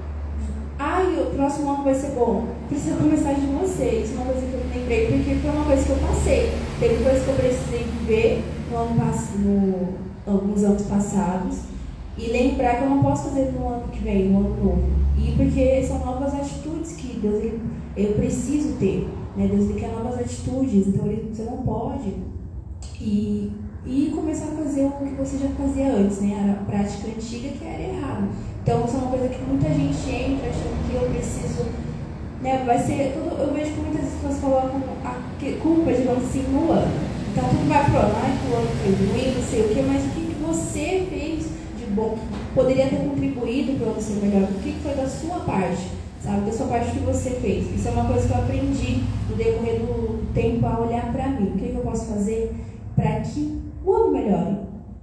Ai, 0.80 1.18
o 1.20 1.36
próximo 1.36 1.72
ano 1.72 1.84
vai 1.84 1.94
ser 1.94 2.12
bom. 2.12 2.46
Precisa 2.70 2.96
começar 2.96 3.34
de 3.34 3.46
você. 3.48 4.02
Isso 4.04 4.14
é 4.14 4.16
uma 4.16 4.32
coisa 4.32 4.48
que 4.48 4.54
eu 4.54 4.60
me 4.60 4.80
lembrei, 4.80 5.08
porque 5.08 5.36
foi 5.36 5.52
uma 5.52 5.66
coisa 5.66 5.84
que 5.84 5.90
eu 5.90 6.08
passei. 6.08 6.52
Teve 6.80 7.04
coisas 7.04 7.24
que 7.24 7.30
eu 7.30 7.36
precisei 7.36 7.84
viver 7.84 8.44
no 8.72 8.78
ano 8.78 8.96
passado, 9.00 9.40
no, 9.40 10.04
alguns 10.26 10.64
anos 10.64 10.84
passados 10.84 11.74
e 12.18 12.28
lembrar 12.28 12.78
que 12.78 12.84
eu 12.84 12.90
não 12.90 13.02
posso 13.02 13.30
fazer 13.30 13.52
no 13.52 13.68
ano 13.68 13.88
que 13.92 14.04
vem, 14.04 14.30
no 14.30 14.40
ano 14.40 14.64
novo. 14.64 14.84
E 15.18 15.32
porque 15.32 15.84
são 15.84 16.00
novas 16.00 16.34
atitudes 16.34 16.94
que 16.94 17.20
Deus 17.20 17.36
ele, 17.36 17.62
eu 17.96 18.14
preciso 18.14 18.74
ter. 18.78 19.08
Né? 19.36 19.48
Deus 19.48 19.70
ele 19.70 19.80
quer 19.80 19.92
novas 19.92 20.20
atitudes, 20.20 20.88
então 20.88 21.08
ele, 21.08 21.34
você 21.34 21.44
não 21.44 21.58
pode. 21.58 22.14
E 23.02 23.52
e 23.86 24.12
começar 24.16 24.46
a 24.46 24.64
fazer 24.64 24.86
o 24.86 24.92
que 24.92 25.14
você 25.16 25.38
já 25.38 25.50
fazia 25.50 25.92
antes, 25.92 26.22
né? 26.22 26.58
A 26.58 26.64
prática 26.64 27.08
antiga 27.08 27.50
que 27.50 27.66
era 27.66 27.82
errado. 27.82 28.30
Então, 28.62 28.86
isso 28.86 28.96
é 28.96 29.00
uma 29.00 29.10
coisa 29.10 29.28
que 29.28 29.44
muita 29.44 29.68
gente 29.68 30.10
entra 30.10 30.50
achando 30.50 30.90
que 30.90 30.96
eu 30.96 31.10
preciso. 31.10 31.66
Né, 32.42 32.64
vai 32.66 32.78
ser. 32.80 33.14
Eu 33.18 33.54
vejo 33.54 33.74
que 33.74 33.82
muitas 33.82 34.10
pessoas 34.10 34.40
colocam 34.40 34.82
a 35.04 35.16
culpa, 35.62 35.92
digamos 35.92 36.24
assim, 36.24 36.44
no 36.44 36.72
ano. 36.72 36.92
Então, 37.32 37.50
tudo 37.50 37.68
vai 37.68 37.84
pro 37.84 38.00
ano. 38.00 38.16
Ai, 38.24 38.38
que 38.40 38.52
o 38.52 38.56
ano 38.56 38.68
foi 38.68 39.08
ruim, 39.08 39.36
não 39.36 39.44
sei 39.44 39.62
o 39.62 39.70
quê, 39.70 39.84
mas 39.86 40.06
o 40.06 40.10
que, 40.10 40.22
que 40.22 40.42
você 40.42 41.08
fez 41.10 41.46
de 41.78 41.86
bom 41.92 42.18
que 42.18 42.56
poderia 42.56 42.88
ter 42.88 42.98
contribuído 42.98 43.78
para 43.80 43.92
você 43.92 44.14
melhor? 44.14 44.44
O 44.44 44.60
que, 44.62 44.72
que 44.72 44.80
foi 44.80 44.94
da 44.94 45.08
sua 45.08 45.40
parte? 45.40 45.90
Sabe, 46.24 46.46
da 46.46 46.54
sua 46.54 46.68
parte 46.68 46.92
que 46.92 47.00
você 47.00 47.32
fez. 47.32 47.76
Isso 47.76 47.90
é 47.90 47.92
uma 47.92 48.06
coisa 48.06 48.26
que 48.26 48.34
eu 48.34 48.38
aprendi 48.38 49.04
no 49.30 49.36
decorrer 49.36 49.80
do 49.82 50.34
tempo 50.34 50.66
a 50.66 50.80
olhar 50.80 51.12
para 51.12 51.28
mim. 51.28 51.50
O 51.50 51.58
que, 51.58 51.68
que 51.68 51.76
eu 51.76 51.82
posso 51.82 52.06
fazer 52.06 52.56
para 52.96 53.20
que 53.20 53.62
o 53.86 53.94
ano 53.94 54.14
melhore? 54.14 54.58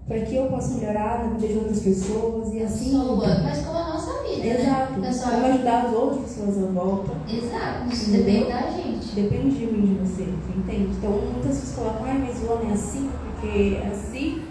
Para 0.08 0.20
que 0.20 0.34
eu 0.34 0.46
possa 0.46 0.78
melhorar 0.78 1.22
na 1.22 1.34
vida 1.34 1.46
de 1.46 1.58
outras 1.58 1.80
pessoas 1.80 2.54
e 2.54 2.62
assim. 2.62 2.94
Ano, 2.96 3.16
mas 3.18 3.58
como 3.58 3.76
a 3.76 3.88
nossa 3.92 4.22
vida. 4.22 4.46
Exato. 4.46 4.98
Né? 4.98 5.12
Só... 5.12 5.30
Como 5.30 5.46
ajudar 5.46 5.84
as 5.84 5.92
outras 5.92 6.22
pessoas 6.22 6.58
à 6.58 6.66
volta. 6.72 7.12
Exato. 7.28 7.92
Isso 7.92 8.10
depende 8.12 8.44
da 8.46 8.70
gente. 8.70 9.14
Depende 9.14 9.58
de 9.58 9.66
mim, 9.66 9.86
de 9.86 9.94
você. 10.00 10.22
Entende? 10.56 10.96
Então 10.96 11.10
muitas 11.10 11.60
pessoas 11.60 11.76
colocam, 11.76 12.06
ai, 12.06 12.18
mas 12.26 12.42
o 12.42 12.50
ano 12.50 12.70
é 12.70 12.72
assim, 12.72 13.10
porque 13.24 13.76
é 13.76 13.86
assim. 13.88 14.42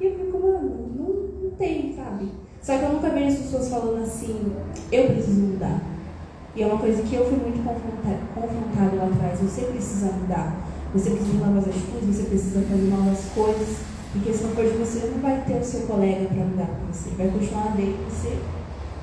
E 0.00 0.04
eu 0.04 0.18
fico, 0.18 0.36
mano, 0.36 0.90
não, 0.96 1.42
não 1.44 1.50
tem, 1.56 1.94
sabe? 1.94 2.28
Só 2.62 2.78
que 2.78 2.84
eu 2.84 2.92
nunca 2.92 3.10
vejo 3.10 3.26
as 3.26 3.42
pessoas 3.42 3.68
falando 3.68 4.04
assim, 4.04 4.52
eu 4.92 5.06
preciso 5.08 5.40
mudar. 5.40 5.82
E 6.54 6.62
é 6.62 6.66
uma 6.66 6.78
coisa 6.78 7.02
que 7.02 7.14
eu 7.14 7.24
fui 7.24 7.38
muito 7.38 7.64
confrontada, 7.64 8.20
confrontada 8.34 8.96
lá 8.96 9.06
atrás. 9.06 9.40
Você 9.40 9.62
precisa 9.62 10.12
mudar. 10.12 10.54
Você 10.94 11.10
precisa 11.10 11.32
de 11.32 11.38
novas 11.38 11.66
atitudes, 11.66 12.16
você 12.16 12.22
precisa 12.24 12.60
fazer 12.62 12.88
novas 12.88 13.24
coisas. 13.34 13.78
Porque 14.12 14.32
se 14.32 14.44
não 14.44 14.50
for 14.50 14.64
de 14.64 14.76
você, 14.76 15.06
não 15.06 15.22
vai 15.22 15.40
ter 15.40 15.54
o 15.54 15.64
seu 15.64 15.86
colega 15.86 16.26
para 16.26 16.44
mudar 16.44 16.66
com 16.66 16.92
você. 16.92 17.10
Vai 17.16 17.28
continuar 17.28 17.74
dentro 17.74 18.04
de 18.04 18.10
você. 18.10 18.38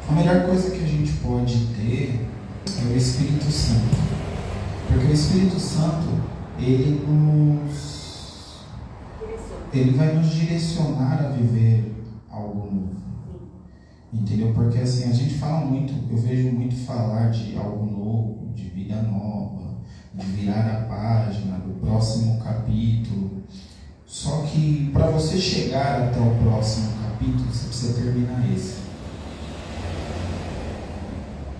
A 0.08 0.12
melhor 0.14 0.46
coisa 0.46 0.72
que 0.72 0.84
a 0.84 0.88
gente 0.88 1.12
pode 1.14 1.68
ter 1.76 2.28
é 2.66 2.94
o 2.94 2.96
Espírito 2.96 3.52
Santo. 3.52 3.98
Porque 4.88 5.08
o 5.08 5.14
Espírito 5.14 5.60
Santo, 5.60 6.08
ele 6.60 7.04
nos. 7.08 8.64
Ele 9.74 9.92
vai 9.92 10.14
nos 10.16 10.30
direcionar 10.30 11.26
a 11.26 11.30
viver 11.30 11.94
algo 12.32 12.72
novo. 12.72 13.09
Entendeu? 14.12 14.52
Porque 14.54 14.80
assim, 14.80 15.10
a 15.10 15.14
gente 15.14 15.36
fala 15.36 15.66
muito, 15.66 15.94
eu 16.12 16.18
vejo 16.18 16.52
muito 16.52 16.76
falar 16.76 17.30
de 17.30 17.56
algo 17.56 17.86
novo, 17.86 18.52
de 18.56 18.64
vida 18.70 19.02
nova, 19.04 19.78
de 20.14 20.26
virar 20.26 20.68
a 20.68 20.86
página, 20.86 21.60
do 21.60 21.80
próximo 21.80 22.40
capítulo. 22.40 23.44
Só 24.06 24.42
que 24.42 24.90
para 24.92 25.12
você 25.12 25.38
chegar 25.38 26.02
até 26.02 26.20
o 26.20 26.36
próximo 26.44 26.90
capítulo, 27.04 27.46
você 27.52 27.68
precisa 27.68 28.02
terminar 28.02 28.52
esse. 28.52 28.80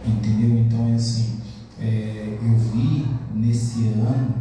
Entendeu? 0.04 0.58
Então 0.58 0.90
é 0.90 0.96
assim, 0.96 1.40
é, 1.80 2.40
eu 2.42 2.58
vi 2.58 3.06
nesse 3.36 3.90
ano 3.90 4.34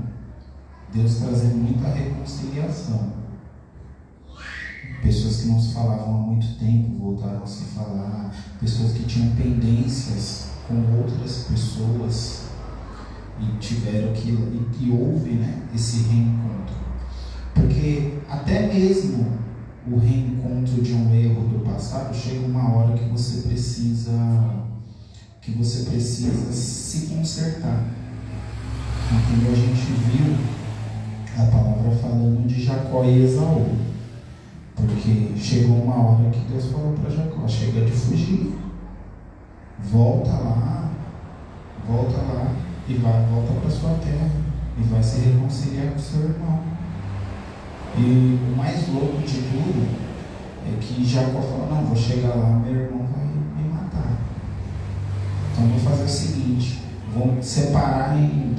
Deus 0.93 1.17
trazendo 1.17 1.59
muita 1.59 1.88
reconciliação 1.88 3.18
pessoas 5.02 5.43
que 5.43 5.49
não 5.49 5.61
se 5.61 5.75
falavam 5.75 6.14
há 6.14 6.19
muito 6.19 6.59
tempo 6.59 6.99
voltaram 6.99 7.43
a 7.43 7.47
se 7.47 7.64
falar, 7.64 8.35
pessoas 8.61 8.93
que 8.93 9.05
tinham 9.05 9.35
pendências 9.35 10.49
com 10.67 10.75
outras 10.99 11.47
pessoas 11.49 12.49
e 13.40 13.59
tiveram 13.59 14.12
que 14.12 14.31
e, 14.31 14.69
e 14.81 14.90
houve 14.90 15.31
né, 15.31 15.62
esse 15.75 16.02
reencontro. 16.02 16.75
Porque 17.55 18.19
até 18.28 18.67
mesmo 18.73 19.38
o 19.90 19.99
reencontro 19.99 20.83
de 20.83 20.93
um 20.93 21.14
erro 21.14 21.49
do 21.49 21.64
passado 21.64 22.14
chega 22.14 22.47
uma 22.47 22.75
hora 22.75 22.97
que 22.97 23.09
você 23.09 23.49
precisa 23.49 24.12
que 25.40 25.52
você 25.52 25.90
precisa 25.90 26.52
se 26.52 27.07
consertar. 27.07 27.85
Entendeu? 29.11 29.52
A 29.52 29.57
gente 29.57 29.93
viu 30.11 30.37
a 31.38 31.47
palavra 31.47 31.90
falando 31.97 32.47
de 32.47 32.62
Jacó 32.62 33.05
e 33.05 33.23
Esaú. 33.23 33.88
Porque 34.79 35.33
chegou 35.37 35.83
uma 35.83 35.97
hora 35.97 36.31
que 36.31 36.39
Deus 36.51 36.67
falou 36.67 36.93
para 36.93 37.11
Jacó: 37.11 37.49
chega 37.49 37.85
de 37.85 37.91
fugir, 37.91 38.57
volta 39.91 40.31
lá, 40.31 40.91
volta 41.87 42.17
lá 42.19 42.53
e 42.89 42.95
vai, 42.95 43.27
volta 43.27 43.53
para 43.61 43.71
sua 43.71 43.95
terra 43.95 44.31
e 44.79 44.83
vai 44.85 45.03
se 45.03 45.21
reconciliar 45.21 45.93
com 45.93 45.99
seu 45.99 46.21
irmão. 46.21 46.61
E 47.97 48.39
o 48.53 48.57
mais 48.57 48.89
louco 48.89 49.19
de 49.23 49.43
tudo 49.43 49.99
é 50.65 50.79
que 50.81 51.05
Jacó 51.05 51.41
falou: 51.41 51.69
não, 51.69 51.85
vou 51.87 51.97
chegar 51.97 52.37
lá, 52.37 52.61
meu 52.65 52.75
irmão 52.75 53.05
vai 53.13 53.27
me 53.27 53.69
matar. 53.73 54.19
Então 55.53 55.67
vou 55.67 55.81
fazer 55.81 56.05
o 56.05 56.09
seguinte: 56.09 56.83
vou 57.13 57.43
separar 57.43 58.17
em, 58.17 58.25
em, 58.25 58.55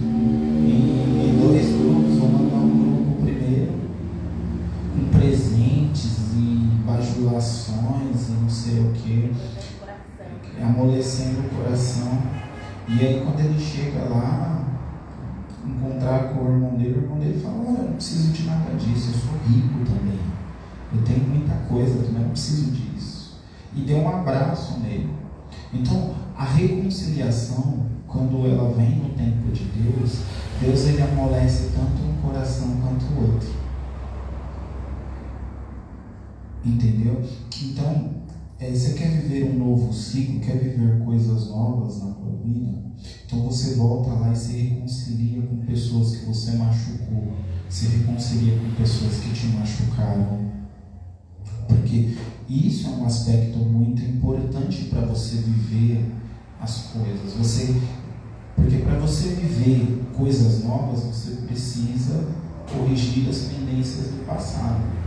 bajulações 7.40 8.30
e 8.30 8.32
não 8.34 8.50
sei 8.50 8.80
o 8.82 8.92
que, 8.92 9.32
amolecendo 10.62 11.40
o 11.40 11.50
coração. 11.50 12.22
E 12.88 13.00
aí 13.00 13.24
quando 13.24 13.40
ele 13.40 13.60
chega 13.60 14.04
lá, 14.10 14.66
encontrar 15.66 16.34
com 16.34 16.44
o 16.44 16.52
irmão 16.52 16.76
dele, 16.76 17.00
o 17.00 17.04
irmão 17.04 17.18
dele 17.18 17.40
fala, 17.42 17.56
eu 17.56 17.72
não 17.72 17.94
preciso 17.94 18.34
de 18.34 18.44
nada 18.44 18.76
disso, 18.76 19.12
eu 19.14 19.20
sou 19.20 19.40
rico 19.48 19.86
também. 19.86 20.20
Eu 20.94 21.02
tenho 21.04 21.28
muita 21.30 21.54
coisa 21.70 22.04
também, 22.04 22.24
não 22.24 22.30
preciso 22.32 22.72
disso. 22.72 23.40
E 23.76 23.82
deu 23.82 24.00
um 24.00 24.10
abraço 24.10 24.80
nele. 24.80 25.10
Então, 25.72 26.16
a 26.36 26.44
reconciliação, 26.44 27.86
quando 28.08 28.48
ela 28.48 28.74
vem 28.74 28.96
no 28.96 29.10
tempo 29.10 29.52
de 29.52 29.64
Deus, 29.66 30.22
Deus 30.60 30.88
ele 30.88 31.04
amolece 31.04 31.70
tanto 31.76 32.02
um 32.02 32.22
coração 32.22 32.78
quanto 32.82 33.06
o 33.06 33.34
outro. 33.34 33.60
Entendeu? 36.80 37.22
Então, 37.62 38.10
é, 38.58 38.72
você 38.72 38.94
quer 38.94 39.10
viver 39.10 39.52
um 39.52 39.60
novo 39.60 39.94
ciclo, 39.94 40.40
quer 40.40 40.58
viver 40.58 41.04
coisas 41.04 41.50
novas 41.50 42.02
na 42.02 42.14
tua 42.14 42.32
vida? 42.42 42.80
Então 43.26 43.44
você 43.44 43.76
volta 43.76 44.14
lá 44.14 44.32
e 44.32 44.36
se 44.36 44.54
reconcilia 44.54 45.42
com 45.42 45.58
pessoas 45.58 46.16
que 46.16 46.26
você 46.26 46.54
machucou, 46.54 47.34
se 47.68 47.88
reconcilia 47.88 48.58
com 48.58 48.82
pessoas 48.82 49.16
que 49.16 49.34
te 49.34 49.48
machucaram. 49.48 50.40
Porque 51.68 52.16
isso 52.48 52.88
é 52.88 52.92
um 52.92 53.06
aspecto 53.06 53.60
muito 53.60 54.02
importante 54.02 54.86
para 54.86 55.02
você 55.02 55.36
viver 55.36 56.06
as 56.62 56.92
coisas. 56.94 57.34
Você, 57.38 57.76
porque 58.56 58.78
para 58.78 59.00
você 59.00 59.30
viver 59.30 60.06
coisas 60.16 60.64
novas, 60.64 61.04
você 61.04 61.42
precisa 61.46 62.26
corrigir 62.72 63.28
as 63.28 63.40
pendências 63.40 64.08
do 64.08 64.26
passado. 64.26 64.99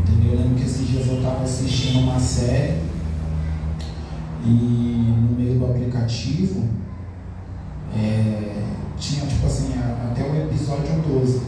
Entendeu? 0.00 0.32
Eu 0.32 0.38
lembro 0.38 0.56
que 0.56 0.64
esses 0.64 0.86
dias 0.86 1.06
eu 1.06 1.18
estava 1.18 1.42
assistindo 1.42 2.00
uma 2.00 2.18
série 2.18 2.80
e 4.44 4.48
no 4.48 5.36
meio 5.36 5.58
do 5.58 5.66
aplicativo 5.66 6.64
é, 7.94 8.64
tinha 8.98 9.26
tipo 9.26 9.46
assim 9.46 9.72
até 9.78 10.22
o 10.22 10.36
episódio 10.44 11.02
12. 11.06 11.42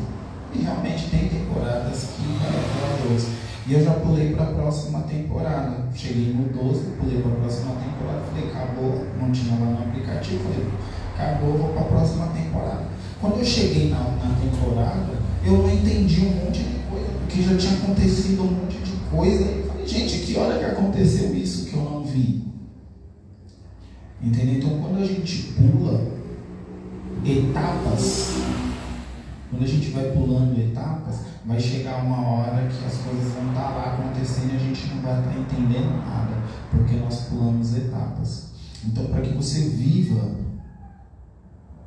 E 0.55 0.63
realmente 0.63 1.11
tem 1.11 1.29
temporadas 1.29 2.11
que 2.17 2.23
vai 2.39 2.49
até 2.49 3.07
o 3.07 3.13
12. 3.13 3.27
E 3.67 3.73
eu 3.73 3.83
já 3.83 3.93
pulei 3.93 4.35
para 4.35 4.45
a 4.45 4.53
próxima 4.53 5.01
temporada. 5.01 5.87
Cheguei 5.95 6.35
no 6.35 6.45
12, 6.53 6.81
pulei 7.01 7.23
para 7.23 7.33
a 7.33 7.37
próxima 7.37 7.73
temporada, 7.77 8.23
falei, 8.31 8.51
acabou, 8.51 9.07
não 9.19 9.33
tinha 9.33 9.59
lá 9.59 9.67
no 9.67 9.79
aplicativo, 9.79 10.45
falei, 10.45 10.69
acabou, 11.19 11.59
vou 11.59 11.73
para 11.73 11.83
a 11.83 11.85
próxima 11.85 12.27
temporada. 12.27 12.85
Quando 13.21 13.39
eu 13.39 13.45
cheguei 13.45 13.89
na, 13.89 13.99
na 13.99 14.35
temporada, 14.39 15.15
eu 15.45 15.53
não 15.53 15.71
entendi 15.71 16.21
um 16.21 16.45
monte 16.45 16.63
de 16.63 16.74
porque 17.25 17.43
já 17.43 17.57
tinha 17.57 17.75
acontecido 17.75 18.43
um 18.43 18.53
monte 18.53 18.79
de 18.79 18.93
coisa. 19.11 19.45
E 19.45 19.59
eu 19.61 19.67
falei, 19.67 19.87
gente, 19.87 20.19
que 20.21 20.39
hora 20.39 20.59
que 20.59 20.65
aconteceu 20.65 21.35
isso 21.35 21.67
que 21.67 21.75
eu 21.75 21.83
não 21.83 22.05
vi? 22.05 22.45
Entendeu? 24.23 24.55
Então 24.55 24.79
quando 24.81 25.03
a 25.03 25.07
gente 25.07 25.55
pula 25.55 26.13
etapas, 27.25 28.35
quando 29.51 29.63
a 29.63 29.67
gente 29.67 29.91
vai 29.91 30.05
pulando 30.13 30.59
etapas, 30.59 31.21
vai 31.45 31.61
chegar 31.61 32.05
uma 32.05 32.27
hora 32.29 32.69
que 32.69 32.85
as 32.85 32.97
coisas 32.99 33.33
vão 33.33 33.49
estar 33.49 33.71
lá 33.71 33.95
acontecendo 33.95 34.53
e 34.53 34.57
a 34.57 34.59
gente 34.59 34.87
não 34.89 35.03
vai 35.03 35.19
estar 35.19 35.39
entendendo 35.39 35.97
nada, 36.05 36.43
porque 36.71 36.97
nós 36.97 37.21
pulamos 37.29 37.77
etapas. 37.77 38.53
Então, 38.85 39.07
para 39.07 39.23
que 39.23 39.35
você 39.35 39.61
viva 39.69 40.37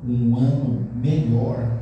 um 0.04 0.36
ano 0.36 0.88
melhor, 0.94 1.78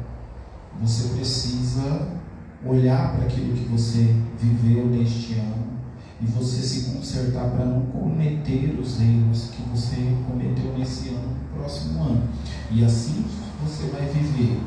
você 0.81 1.15
precisa 1.15 2.17
olhar 2.65 3.17
para 3.17 3.27
aquilo 3.27 3.55
que 3.55 3.65
você 3.65 4.15
viveu 4.41 4.87
neste 4.87 5.35
ano 5.35 5.67
e 6.21 6.27
você 6.27 6.63
se 6.63 6.91
consertar 6.93 7.51
para 7.51 7.65
não 7.65 7.83
cometer 7.87 8.79
os 8.81 9.01
erros 9.01 9.51
que 9.55 9.63
você 9.71 9.97
cometeu 10.27 10.77
nesse 10.79 11.11
ano, 11.11 11.29
no 11.29 11.59
próximo 11.59 12.03
ano. 12.03 12.23
E 12.71 12.85
assim 12.85 13.25
você 13.63 13.89
vai 13.89 14.07
viver 14.07 14.61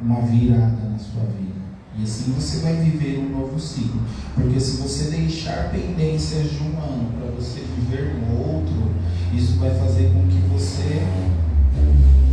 uma 0.00 0.20
virada 0.22 0.88
na 0.88 0.98
sua 0.98 1.24
vida. 1.24 1.56
E 1.98 2.02
assim 2.02 2.32
você 2.32 2.58
vai 2.58 2.74
viver 2.76 3.18
um 3.18 3.38
novo 3.38 3.58
ciclo. 3.58 4.00
Porque 4.34 4.58
se 4.60 4.82
você 4.82 5.10
deixar 5.10 5.70
pendências 5.70 6.50
de 6.50 6.62
um 6.62 6.78
ano 6.78 7.10
para 7.18 7.30
você 7.30 7.60
viver 7.60 8.14
no 8.14 8.38
outro, 8.38 8.90
isso 9.34 9.58
vai 9.58 9.70
fazer 9.70 10.12
com 10.12 10.26
que 10.26 10.38
você 10.48 11.02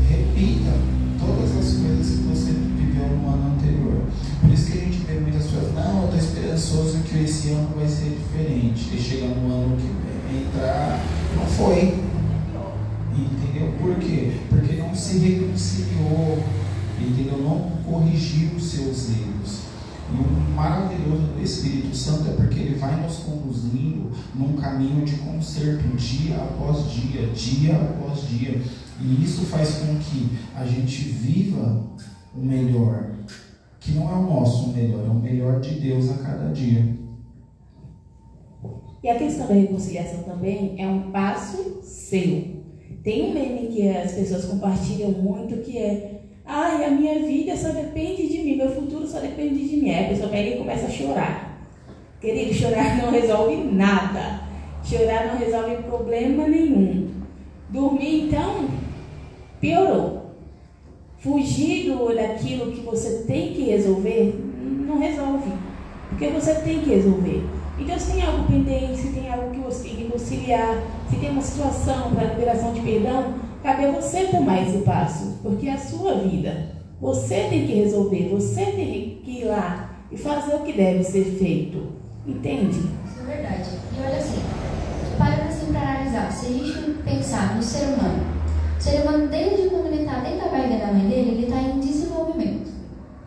repita 0.09 0.71
todas 1.19 1.57
as 1.57 1.73
coisas 1.79 2.17
que 2.17 2.23
você 2.23 2.51
viveu 2.51 3.07
no 3.07 3.29
ano 3.29 3.52
não, 5.73 6.01
eu 6.01 6.03
estou 6.05 6.19
esperançoso 6.19 6.99
que 6.99 7.23
esse 7.23 7.49
ano 7.51 7.69
vai 7.75 7.87
ser 7.87 8.09
diferente. 8.09 8.95
E 8.95 8.99
chega 8.99 9.27
no 9.27 9.53
ano 9.53 9.77
que 9.77 9.83
vem 9.83 10.43
entrar, 10.43 10.99
não 11.35 11.45
foi. 11.45 12.01
Entendeu? 13.15 13.73
Por 13.79 13.95
quê? 13.95 14.39
Porque 14.49 14.73
não 14.77 14.95
se 14.95 15.19
reconciliou, 15.19 16.43
entendeu? 16.99 17.37
Não 17.37 17.71
corrigiu 17.85 18.55
os 18.55 18.63
seus 18.63 19.09
erros. 19.09 19.59
E 20.11 20.15
o 20.15 20.55
maravilhoso 20.55 21.33
do 21.33 21.41
Espírito 21.41 21.95
Santo 21.95 22.29
é 22.29 22.33
porque 22.33 22.59
ele 22.59 22.75
vai 22.75 23.01
nos 23.01 23.17
conduzindo 23.17 24.11
num 24.35 24.53
caminho 24.53 25.05
de 25.05 25.13
conserto, 25.17 25.83
dia 25.95 26.35
após 26.37 26.91
dia, 26.91 27.27
dia 27.27 27.75
após 27.75 28.27
dia. 28.27 28.61
E 28.99 29.23
isso 29.23 29.41
faz 29.43 29.75
com 29.75 29.95
que 29.97 30.29
a 30.55 30.65
gente 30.65 31.09
viva 31.09 31.83
o 32.35 32.43
melhor, 32.43 33.11
que 33.83 33.91
não 33.91 34.09
é 34.09 34.13
o 34.13 34.23
nosso 34.23 34.69
melhor, 34.69 35.05
é 35.05 35.09
o 35.09 35.15
melhor 35.15 35.59
de 35.59 35.75
Deus 35.75 36.09
a 36.09 36.23
cada 36.23 36.53
dia. 36.53 36.95
E 39.03 39.09
a 39.09 39.17
questão 39.17 39.47
da 39.47 39.53
reconciliação 39.53 40.23
também 40.23 40.75
é 40.77 40.87
um 40.87 41.11
passo 41.11 41.81
seu. 41.83 42.63
Tem 43.03 43.29
um 43.29 43.33
meme 43.33 43.67
que 43.67 43.89
as 43.89 44.13
pessoas 44.13 44.45
compartilham 44.45 45.11
muito 45.11 45.57
que 45.57 45.77
é 45.77 46.21
Ai, 46.45 46.83
a 46.85 46.89
minha 46.89 47.19
vida 47.19 47.55
só 47.55 47.69
depende 47.69 48.27
de 48.27 48.39
mim, 48.39 48.57
meu 48.57 48.69
futuro 48.69 49.07
só 49.07 49.19
depende 49.19 49.67
de 49.67 49.77
mim. 49.77 49.89
Aí 49.89 50.05
a 50.05 50.09
pessoa 50.09 50.29
pega 50.29 50.49
e 50.49 50.57
começa 50.57 50.87
a 50.87 50.89
chorar. 50.89 51.67
Querido, 52.19 52.53
chorar 52.53 52.97
não 53.01 53.11
resolve 53.11 53.55
nada. 53.63 54.41
Chorar 54.83 55.27
não 55.27 55.37
resolve 55.37 55.83
problema 55.83 56.47
nenhum. 56.47 57.09
Dormir, 57.69 58.27
então, 58.27 58.67
piorou. 59.59 60.22
Fugir 61.23 61.89
do, 61.89 62.13
daquilo 62.13 62.71
que 62.73 62.81
você 62.81 63.23
tem 63.25 63.53
que 63.53 63.63
resolver, 63.63 64.37
não 64.85 64.99
resolve. 64.99 65.51
Porque 66.09 66.27
você 66.27 66.53
tem 66.55 66.79
que 66.81 66.89
resolver. 66.89 67.43
Então, 67.79 67.97
se 67.97 68.11
tem 68.11 68.21
algo 68.23 68.43
pendente, 68.43 68.97
se 68.97 69.07
tem 69.13 69.31
algo 69.31 69.49
que 69.51 69.59
você 69.59 69.87
tem 69.87 69.95
que 69.95 70.11
conciliar, 70.11 70.83
se 71.09 71.15
tem 71.15 71.31
uma 71.31 71.41
situação 71.41 72.11
para 72.11 72.33
liberação 72.33 72.73
de 72.73 72.81
perdão, 72.81 73.35
cabe 73.63 73.85
a 73.85 73.91
você 73.91 74.25
tomar 74.25 74.61
esse 74.61 74.79
passo, 74.79 75.39
porque 75.41 75.67
é 75.67 75.73
a 75.73 75.77
sua 75.77 76.15
vida. 76.15 76.73
Você 77.01 77.47
tem 77.49 77.65
que 77.65 77.73
resolver, 77.73 78.29
você 78.29 78.65
tem 78.65 79.21
que 79.23 79.31
ir 79.41 79.45
lá 79.45 79.91
e 80.11 80.17
fazer 80.17 80.55
o 80.55 80.59
que 80.59 80.73
deve 80.73 81.03
ser 81.03 81.23
feito. 81.23 81.87
Entende? 82.27 82.79
Isso 82.79 83.21
é 83.21 83.35
verdade. 83.35 83.69
E 83.97 84.01
olha 84.01 84.17
assim, 84.17 84.41
para 85.17 85.45
assim 85.45 85.71
para 85.71 85.81
analisar, 85.81 86.31
se 86.31 86.45
a 86.45 86.49
gente 86.49 87.03
pensar 87.03 87.55
no 87.55 87.63
ser 87.63 87.85
humano, 87.85 88.23
ser 88.83 89.01
humano 89.01 89.27
desde 89.29 89.69
quando 89.69 89.87
ele 89.87 90.03
está 90.03 90.19
dentro 90.19 90.39
da 90.39 90.49
barriga 90.49 90.85
da 90.85 90.91
mãe 90.91 91.07
dele, 91.07 91.31
ele 91.31 91.43
está 91.45 91.61
em 91.61 91.79
desenvolvimento. 91.79 92.69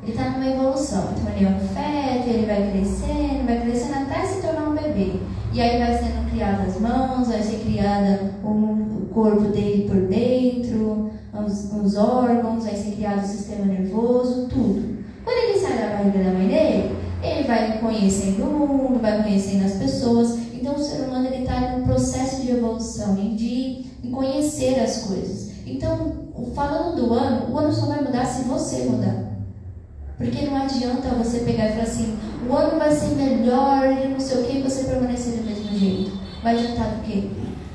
Ele 0.02 0.12
está 0.12 0.30
numa 0.30 0.46
evolução. 0.46 1.14
Então 1.16 1.34
ele 1.34 1.46
é 1.46 1.48
um 1.48 1.60
feto, 1.60 2.28
ele 2.28 2.46
vai 2.46 2.70
crescendo, 2.70 3.46
vai 3.46 3.60
crescendo 3.62 3.94
até 3.94 4.26
se 4.26 4.42
tornar 4.42 4.68
um 4.68 4.75
bebê. 4.75 5.14
E 5.54 5.60
aí 5.60 5.78
vai 5.78 5.96
sendo 5.96 6.30
criadas 6.30 6.76
as 6.76 6.80
mãos, 6.80 7.28
vai 7.28 7.42
ser 7.42 7.60
criada 7.60 8.34
o 8.44 9.06
corpo 9.14 9.48
dele 9.48 9.88
por 9.88 9.96
dentro, 10.02 11.10
os, 11.32 11.72
os 11.72 11.96
órgãos, 11.96 12.64
vai 12.64 12.76
ser 12.76 12.90
criado 12.90 13.25
o 13.25 13.26
sistema 13.26 13.64
nervoso, 13.64 14.48
tudo. 14.48 14.98
Quando 15.25 15.38
ele 15.38 15.58
sai 15.58 15.78
da 15.78 15.96
barriga 15.96 16.18
da 16.18 16.30
mãe 16.32 16.48
dele, 16.48 16.96
ele 17.22 17.48
vai 17.48 17.78
conhecendo 17.78 18.44
o 18.44 18.68
mundo, 18.68 19.00
vai 19.00 19.22
conhecendo 19.22 19.64
as 19.64 19.72
pessoas. 19.72 20.36
Então 20.52 20.75
o 20.75 20.78
ser 20.78 21.06
humano 21.06 21.28
está 21.32 21.60
num 21.72 21.86
processo 21.86 22.42
de 22.42 22.50
evolução 22.50 23.16
e 23.18 23.34
de 23.34 24.10
conhecer 24.10 24.78
as 24.81 25.04
coisas. 25.04 25.45
Então, 25.66 26.12
falando 26.55 26.94
do 26.94 27.12
ano, 27.12 27.52
o 27.52 27.59
ano 27.59 27.72
só 27.72 27.87
vai 27.87 28.00
mudar 28.00 28.24
se 28.24 28.44
você 28.44 28.85
mudar. 28.85 29.24
Porque 30.16 30.46
não 30.46 30.57
adianta 30.57 31.09
você 31.09 31.40
pegar 31.40 31.66
e 31.66 31.72
falar 31.72 31.83
assim, 31.83 32.16
o 32.48 32.55
ano 32.55 32.79
vai 32.79 32.90
ser 32.92 33.16
melhor 33.16 33.85
e 33.85 34.09
não 34.09 34.20
sei 34.20 34.42
o 34.42 34.44
que, 34.44 34.59
e 34.59 34.62
você 34.62 34.85
permanecer 34.85 35.38
do 35.38 35.44
mesmo 35.44 35.76
jeito. 35.76 36.12
Vai 36.42 36.57
adiantar 36.57 36.90
do 36.90 37.02
quê? 37.02 37.29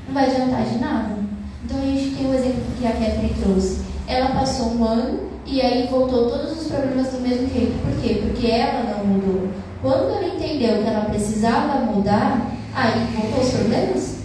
Não 0.08 0.14
vai 0.14 0.24
adiantar 0.24 0.64
de 0.64 0.78
nada. 0.78 1.16
Então 1.64 1.78
a 1.78 1.82
gente 1.82 2.16
tem 2.16 2.26
o 2.26 2.30
um 2.30 2.34
exemplo 2.34 2.62
que 2.78 2.86
a 2.86 2.92
Catherine 2.92 3.34
trouxe. 3.42 3.82
Ela 4.08 4.30
passou 4.30 4.72
um 4.72 4.84
ano 4.84 5.20
e 5.46 5.60
aí 5.60 5.86
voltou 5.88 6.30
todos 6.30 6.60
os 6.60 6.68
problemas 6.68 7.08
do 7.08 7.20
mesmo 7.20 7.46
jeito. 7.48 7.78
Por 7.82 8.02
quê? 8.02 8.22
Porque 8.22 8.46
ela 8.46 8.96
não 8.96 9.04
mudou. 9.04 9.48
Quando 9.82 10.10
ela 10.10 10.34
entendeu 10.34 10.82
que 10.82 10.88
ela 10.88 11.04
precisava 11.04 11.84
mudar, 11.84 12.50
aí 12.74 13.06
voltou 13.14 13.44
os 13.44 13.50
problemas? 13.50 14.16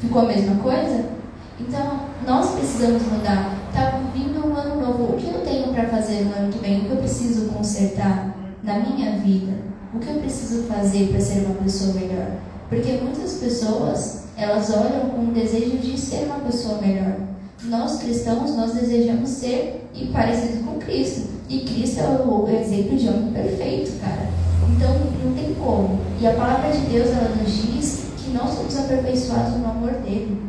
Ficou 0.00 0.22
a 0.22 0.26
mesma 0.26 0.56
coisa? 0.56 1.15
Então, 1.58 2.00
nós 2.26 2.50
precisamos 2.50 3.02
mudar. 3.04 3.56
Está 3.68 3.98
vindo 4.14 4.46
um 4.46 4.54
ano 4.54 4.80
novo. 4.80 5.14
O 5.14 5.16
que 5.16 5.26
eu 5.26 5.40
tenho 5.40 5.72
para 5.72 5.88
fazer 5.88 6.24
no 6.24 6.34
ano 6.34 6.52
que 6.52 6.58
vem? 6.58 6.80
O 6.80 6.84
que 6.84 6.90
eu 6.90 6.96
preciso 6.98 7.46
consertar 7.46 8.36
na 8.62 8.78
minha 8.78 9.18
vida? 9.18 9.52
O 9.94 9.98
que 9.98 10.08
eu 10.08 10.16
preciso 10.16 10.64
fazer 10.64 11.08
para 11.08 11.20
ser 11.20 11.46
uma 11.46 11.54
pessoa 11.54 11.94
melhor? 11.94 12.32
Porque 12.68 12.92
muitas 13.02 13.34
pessoas, 13.34 14.24
elas 14.36 14.70
olham 14.70 15.10
com 15.10 15.22
o 15.22 15.32
desejo 15.32 15.78
de 15.78 15.98
ser 15.98 16.24
uma 16.26 16.40
pessoa 16.40 16.78
melhor. 16.80 17.16
Nós 17.64 17.98
cristãos, 17.98 18.54
nós 18.54 18.74
desejamos 18.74 19.30
ser 19.30 19.88
e 19.94 20.06
parecido 20.06 20.62
com 20.64 20.78
Cristo. 20.78 21.30
E 21.48 21.60
Cristo 21.60 22.00
é 22.00 22.22
o 22.22 22.48
exemplo 22.48 22.98
de 22.98 23.08
homem 23.08 23.32
perfeito, 23.32 23.98
cara. 24.00 24.28
Então, 24.68 24.90
não 25.24 25.32
tem 25.32 25.54
como. 25.54 26.00
E 26.20 26.26
a 26.26 26.34
palavra 26.34 26.70
de 26.70 26.80
Deus, 26.80 27.08
ela 27.08 27.34
nos 27.34 27.50
diz 27.50 28.06
que 28.18 28.30
nós 28.32 28.50
somos 28.50 28.76
aperfeiçoados 28.76 29.56
no 29.58 29.70
amor 29.70 29.92
dele. 30.04 30.46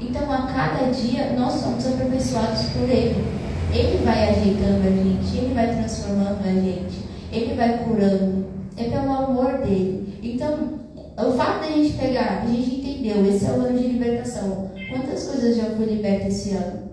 Então, 0.00 0.30
a 0.30 0.42
cada 0.42 0.90
dia, 0.90 1.32
nós 1.38 1.54
somos 1.54 1.86
aperfeiçoados 1.86 2.66
por 2.70 2.88
Ele. 2.88 3.24
Ele 3.72 4.04
vai 4.04 4.30
ajeitando 4.30 4.86
a 4.86 4.90
gente, 4.90 5.36
Ele 5.36 5.54
vai 5.54 5.74
transformando 5.74 6.44
a 6.44 6.52
gente, 6.52 7.04
Ele 7.32 7.54
vai 7.54 7.78
curando. 7.78 8.46
É 8.76 8.84
pelo 8.84 9.12
amor 9.12 9.58
dele. 9.58 10.18
Então, 10.22 10.80
o 11.18 11.32
fato 11.32 11.66
de 11.66 11.72
a 11.72 11.76
gente 11.76 11.94
pegar, 11.94 12.42
a 12.42 12.46
gente 12.46 12.76
entendeu, 12.76 13.26
esse 13.26 13.46
é 13.46 13.50
o 13.50 13.54
ano 13.54 13.78
de 13.78 13.88
libertação. 13.88 14.70
Quantas 14.90 15.24
coisas 15.28 15.56
já 15.56 15.64
foi 15.70 15.86
liberta 15.86 16.28
esse 16.28 16.50
ano? 16.50 16.86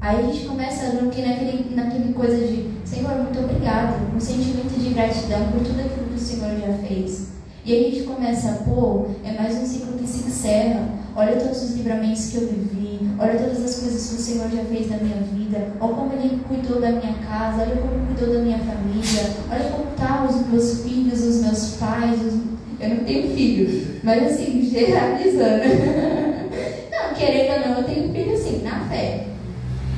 Aí 0.00 0.18
a 0.18 0.22
gente 0.22 0.46
começa 0.46 0.86
a 0.86 1.10
que 1.10 1.20
naquele, 1.20 1.74
naquele 1.74 2.14
coisa 2.14 2.36
de 2.46 2.70
Senhor, 2.84 3.14
muito 3.16 3.38
obrigado, 3.38 4.16
um 4.16 4.20
sentimento 4.20 4.78
de 4.78 4.94
gratidão 4.94 5.50
por 5.52 5.62
tudo 5.62 5.80
aquilo 5.80 6.08
que 6.08 6.14
o 6.14 6.18
Senhor 6.18 6.58
já 6.58 6.72
fez. 6.88 7.32
E 7.64 7.74
a 7.74 7.82
gente 7.82 8.04
começa, 8.04 8.64
pô, 8.64 9.06
é 9.22 9.32
mais 9.32 9.56
um 9.58 9.66
ciclo 9.66 9.98
que 9.98 10.06
se 10.06 10.26
encerra. 10.26 10.88
Olha 11.16 11.36
todos 11.36 11.62
os 11.62 11.76
livramentos 11.76 12.26
que 12.30 12.36
eu 12.36 12.48
vivi, 12.48 13.00
olha 13.18 13.38
todas 13.38 13.64
as 13.64 13.80
coisas 13.80 14.08
que 14.08 14.14
o 14.14 14.18
Senhor 14.18 14.50
já 14.50 14.64
fez 14.64 14.88
na 14.90 14.98
minha 14.98 15.16
vida, 15.16 15.72
olha 15.80 15.94
como 15.94 16.12
Ele 16.12 16.40
cuidou 16.46 16.80
da 16.80 16.90
minha 16.90 17.14
casa, 17.14 17.62
olha 17.62 17.76
como 17.76 18.06
cuidou 18.06 18.34
da 18.34 18.40
minha 18.40 18.58
família, 18.58 19.30
olha 19.50 19.70
como 19.70 19.86
tá 19.96 20.26
os 20.28 20.46
meus 20.46 20.82
filhos, 20.82 21.22
os 21.22 21.42
meus 21.42 21.76
pais, 21.76 22.20
os... 22.20 22.34
eu 22.80 22.88
não 22.90 23.04
tenho 23.04 23.34
filhos, 23.34 23.88
mas 24.04 24.22
assim, 24.22 24.62
generalizando. 24.62 25.64
não, 26.90 27.14
querendo 27.14 27.54
ou 27.54 27.68
não, 27.68 27.78
eu 27.78 27.84
tenho 27.84 28.12
filho 28.12 28.34
assim, 28.34 28.62
na 28.62 28.80
fé. 28.88 29.26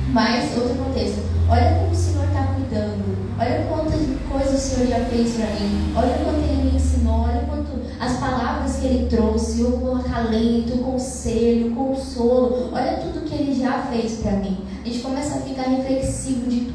Mas, 0.09 0.55
outro 0.57 0.75
contexto, 0.75 1.21
olha 1.49 1.75
como 1.75 1.91
o 1.91 1.95
Senhor 1.95 2.25
está 2.25 2.43
cuidando, 2.55 3.12
olha 3.39 3.65
quantas 3.67 4.01
coisas 4.29 4.53
o 4.53 4.57
Senhor 4.57 4.87
já 4.87 5.05
fez 5.05 5.35
para 5.35 5.47
mim, 5.47 5.93
olha 5.95 6.17
quanto 6.23 6.39
Ele 6.39 6.71
me 6.71 6.77
ensinou, 6.77 7.21
olha 7.21 7.41
quanto 7.41 7.71
as 7.99 8.17
palavras 8.17 8.77
que 8.77 8.85
Ele 8.85 9.07
trouxe, 9.07 9.63
o 9.63 9.95
acalento, 9.95 10.75
o 10.75 10.83
conselho, 10.83 11.71
o 11.71 11.75
consolo, 11.75 12.69
olha 12.73 12.97
tudo 12.97 13.25
que 13.25 13.35
Ele 13.35 13.53
já 13.53 13.83
fez 13.83 14.19
para 14.19 14.33
mim. 14.33 14.57
A 14.83 14.87
gente 14.87 14.99
começa 14.99 15.37
a 15.37 15.41
ficar 15.41 15.63
reflexivo 15.63 16.49
de 16.49 16.61
tudo 16.61 16.72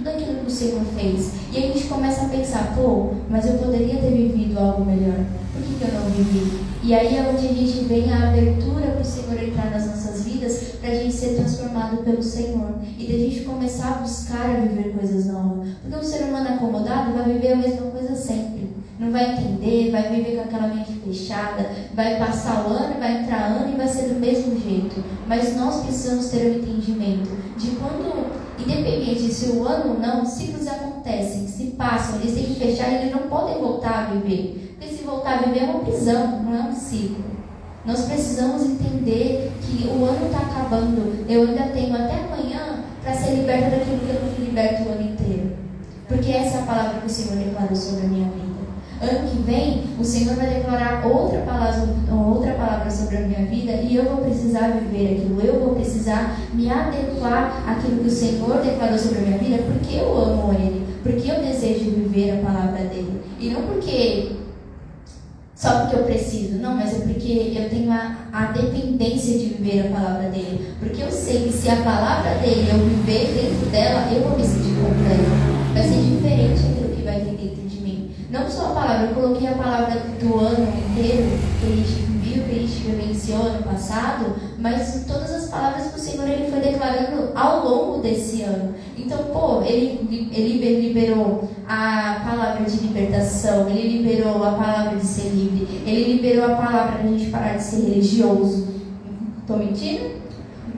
Senhor 0.59 0.85
fez. 0.97 1.31
E 1.53 1.59
a 1.59 1.61
gente 1.61 1.87
começa 1.87 2.27
a 2.27 2.29
pensar, 2.29 2.75
pô, 2.75 3.13
mas 3.31 3.47
eu 3.47 3.59
poderia 3.59 3.97
ter 3.97 4.11
vivido 4.11 4.59
algo 4.59 4.85
melhor. 4.85 5.25
Por 5.53 5.63
que, 5.63 5.75
que 5.75 5.85
eu 5.85 6.01
não 6.01 6.11
vivi? 6.11 6.61
E 6.83 6.95
aí 6.95 7.17
é 7.17 7.31
onde 7.31 7.47
a 7.47 7.53
gente 7.53 7.85
vem 7.85 8.13
a 8.13 8.29
abertura 8.29 8.89
para 8.89 9.01
o 9.01 9.05
Senhor 9.05 9.41
entrar 9.41 9.71
nas 9.71 9.87
nossas 9.87 10.25
vidas, 10.25 10.75
para 10.81 10.91
a 10.91 10.95
gente 10.95 11.15
ser 11.15 11.37
transformado 11.37 11.99
pelo 11.99 12.23
Senhor. 12.23 12.75
E 12.99 13.07
da 13.07 13.19
gente 13.19 13.41
começar 13.41 13.89
a 13.89 14.03
buscar 14.03 14.51
a 14.51 14.61
viver 14.61 14.95
coisas 14.99 15.27
novas. 15.27 15.69
Porque 15.81 15.97
um 15.97 16.03
ser 16.03 16.25
humano 16.25 16.49
acomodado 16.49 17.13
vai 17.13 17.33
viver 17.33 17.53
a 17.53 17.57
mesma 17.57 17.91
coisa 17.91 18.17
sempre. 18.17 18.69
Não 18.99 19.13
vai 19.13 19.33
entender, 19.33 19.93
vai 19.93 20.09
viver 20.09 20.37
com 20.37 20.43
aquela 20.43 20.75
mente 20.75 20.93
fechada, 21.05 21.71
vai 21.95 22.19
passar 22.19 22.67
o 22.67 22.73
ano, 22.73 22.99
vai 22.99 23.23
entrar 23.23 23.45
ano 23.45 23.73
e 23.73 23.77
vai 23.77 23.87
ser 23.87 24.09
do 24.09 24.19
mesmo 24.19 24.61
jeito. 24.61 25.05
Mas 25.29 25.57
nós 25.57 25.85
precisamos 25.85 26.27
ter 26.31 26.47
o 26.47 26.51
um 26.51 26.55
entendimento 26.57 27.31
de 27.57 27.69
quando, 27.77 28.28
independente 28.69 29.33
se 29.33 29.51
o 29.51 29.67
ano 29.67 29.95
ou 29.95 29.99
não, 29.99 30.25
ciclos 30.27 30.67
acontecem, 30.67 31.49
se 31.49 31.65
passam, 31.69 32.21
eles 32.21 32.35
têm 32.35 32.45
que 32.45 32.55
fechar 32.55 32.93
eles 32.93 33.11
não 33.11 33.29
podem 33.29 33.59
voltar 33.59 34.07
a 34.07 34.15
viver. 34.15 34.77
Porque 34.79 34.95
se 34.95 35.05
voltar 35.05 35.39
a 35.39 35.43
viver 35.43 35.61
é 35.61 35.65
uma 35.65 35.81
prisão, 35.81 36.43
não 36.43 36.55
é 36.55 36.69
um 36.69 36.73
ciclo. 36.73 37.25
Nós 37.85 38.03
precisamos 38.03 38.63
entender 38.63 39.51
que 39.63 39.87
o 39.89 40.05
ano 40.05 40.27
está 40.27 40.41
acabando. 40.41 41.25
Eu 41.29 41.49
ainda 41.49 41.69
tenho 41.69 41.95
até 41.95 42.17
amanhã 42.21 42.85
para 43.03 43.15
ser 43.15 43.37
liberta 43.37 43.77
daquilo 43.77 44.01
que 44.01 44.11
eu 44.11 44.23
não 44.23 44.35
fui 44.35 44.45
liberto 44.45 44.83
o 44.83 44.93
ano 44.93 45.03
inteiro. 45.03 45.57
Porque 46.07 46.31
essa 46.31 46.59
é 46.59 46.61
a 46.61 46.67
palavra 46.67 47.01
que 47.01 47.07
o 47.07 47.11
Senhor 47.11 47.37
declarou 47.43 47.75
sobre 47.75 48.07
a 48.07 48.09
minha 48.09 48.31
vida. 48.31 48.48
Ano 49.01 49.29
que 49.29 49.43
vem, 49.43 49.85
o 49.99 50.05
Senhor 50.05 50.35
vai 50.35 50.47
declarar 50.47 51.07
outra 51.07 51.41
palavra, 51.41 51.89
outra 52.13 52.53
palavra 52.55 52.91
sobre 52.91 53.17
a 53.19 53.21
minha 53.21 53.47
vida 53.47 53.73
e 53.73 53.97
eu 53.97 54.05
vou 54.05 54.25
precisar 54.25 54.69
viver 54.69 55.15
aquilo. 55.15 55.41
Eu 55.41 55.61
vou 55.61 55.75
precisar 55.75 56.37
me 56.53 56.71
adequar 56.71 57.63
àquilo 57.67 58.01
que 58.01 58.09
o 58.09 58.11
Senhor 58.11 58.61
declarou 58.61 58.99
sobre 58.99 59.19
a 59.19 59.23
minha 59.23 59.39
vida 59.39 59.63
porque 59.63 59.97
eu 59.97 60.17
amo 60.17 60.53
Ele, 60.53 60.87
porque 61.03 61.31
eu 61.31 61.41
desejo 61.41 61.91
viver 61.91 62.41
a 62.41 62.45
palavra 62.45 62.85
dele. 62.85 63.21
E 63.39 63.51
não 63.51 63.63
porque 63.63 64.39
só 65.59 65.81
porque 65.81 65.97
eu 65.97 66.05
preciso, 66.05 66.59
não, 66.59 66.77
mas 66.77 66.95
é 66.95 67.01
porque 67.01 67.53
eu 67.57 67.69
tenho 67.69 67.91
a, 67.91 68.17
a 68.33 68.53
dependência 68.53 69.37
de 69.37 69.47
viver 69.47 69.89
a 69.89 69.91
palavra 69.91 70.29
dele. 70.29 70.73
Porque 70.79 71.03
eu 71.03 71.11
sei 71.11 71.49
que 71.49 71.53
se 71.53 71.69
a 71.69 71.77
palavra 71.79 72.37
dele 72.37 72.69
eu 72.71 72.79
viver 72.79 73.35
dentro 73.35 73.69
dela, 73.69 74.09
eu 74.13 74.23
vou 74.23 74.39
me 74.39 74.45
sentir 74.45 74.77
completo. 74.77 75.75
Vai 75.75 75.83
ser 75.83 76.01
diferente 76.01 76.61
aquilo 76.61 76.95
que 76.95 77.03
vai 77.03 77.21
vir 77.23 77.37
dentro 77.37 77.69
de 77.69 77.81
mim. 77.81 78.11
Não 78.39 78.49
só 78.49 78.67
a 78.67 78.75
palavra, 78.75 79.09
eu 79.09 79.15
coloquei 79.15 79.49
a 79.49 79.53
palavra 79.53 80.01
do 80.21 80.39
ano 80.39 80.69
inteiro 80.69 81.39
que 81.61 81.67
gente 81.77 82.03
viu, 82.23 82.45
que 82.45 82.61
gente 82.61 82.83
vivenciou 82.85 83.43
ano 83.43 83.63
passado, 83.65 84.37
mas 84.59 85.05
todas 85.07 85.33
as 85.33 85.49
palavras 85.49 85.89
que 85.89 85.99
o 85.99 86.03
Senhor 86.03 86.29
ele 86.29 86.51
foi 86.51 86.61
declarando 86.61 87.33
ao 87.35 87.69
longo 87.69 88.01
desse 88.01 88.43
ano. 88.43 88.75
Então, 88.97 89.25
pô, 89.33 89.63
ele, 89.63 90.31
ele 90.33 90.89
liberou 90.89 91.49
a 91.69 92.23
palavra 92.25 92.65
de 92.65 92.77
libertação, 92.77 93.69
ele 93.69 93.99
liberou 93.99 94.45
a 94.45 94.53
palavra 94.53 94.97
de 94.97 95.07
ser 95.07 95.31
livre, 95.31 95.83
ele 95.85 96.13
liberou 96.15 96.45
a 96.47 96.57
palavra 96.57 97.03
de 97.03 97.09
a 97.09 97.11
gente 97.11 97.31
parar 97.31 97.57
de 97.57 97.63
ser 97.63 97.89
religioso. 97.89 98.69
Tô 99.47 99.57
mentindo? 99.57 100.19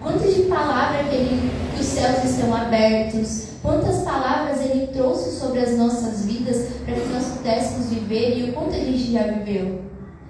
Quantas 0.01 0.35
de 0.35 0.43
palavras 0.43 1.09
que, 1.09 1.15
ele, 1.15 1.51
que 1.75 1.81
os 1.81 1.87
céus 1.87 2.25
estão 2.25 2.55
abertos, 2.55 3.50
quantas 3.63 4.03
palavras 4.03 4.61
ele 4.63 4.89
trouxe 4.89 5.39
sobre 5.39 5.61
as 5.61 5.77
nossas 5.77 6.25
vidas 6.25 6.69
para 6.85 6.95
que 6.95 7.09
nós 7.09 7.25
pudéssemos 7.27 7.87
viver 7.89 8.39
e 8.39 8.51
o 8.51 8.53
quanto 8.53 8.75
a 8.75 8.79
gente 8.79 9.13
já 9.13 9.23
viveu. 9.25 9.83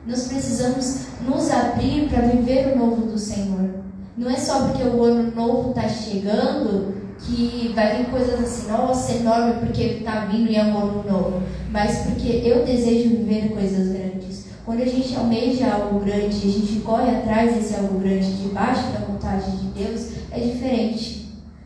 Nós 0.07 0.29
precisamos 0.29 1.07
nos 1.21 1.51
abrir 1.51 2.09
para 2.09 2.23
viver 2.23 2.73
o 2.73 2.79
novo 2.79 3.07
do 3.07 3.19
Senhor. 3.19 3.71
Não 4.17 4.31
é 4.31 4.37
só 4.37 4.67
porque 4.67 4.83
o 4.83 5.03
ano 5.05 5.35
novo 5.35 5.71
está 5.71 5.89
chegando 5.89 6.95
que 7.19 7.73
vai 7.75 7.99
vir 7.99 8.11
coisas 8.11 8.41
assim, 8.41 8.71
nossa, 8.71 9.13
enorme 9.13 9.55
porque 9.61 9.83
está 9.83 10.25
vindo 10.25 10.51
e 10.51 10.57
é 10.57 10.65
um 10.65 10.79
ano 10.79 11.05
novo. 11.07 11.43
Mas 11.71 11.99
porque 11.99 12.43
eu 12.45 12.65
desejo 12.65 13.11
viver 13.11 13.51
coisas 13.51 13.89
grandes. 13.89 14.47
Quando 14.65 14.83
a 14.83 14.87
gente 14.87 15.15
almeja 15.17 15.73
algo 15.73 16.01
grande, 16.01 16.37
a 16.37 16.51
gente 16.51 16.81
corre 16.81 17.11
atrás 17.11 17.55
desse 17.55 17.75
algo 17.75 17.99
grande 17.99 18.33
debaixo 18.35 18.91
da 18.93 19.01
vontade 19.01 19.51
de 19.51 19.67
Deus, 19.69 20.13
é 20.31 20.41
diferente. 20.41 21.20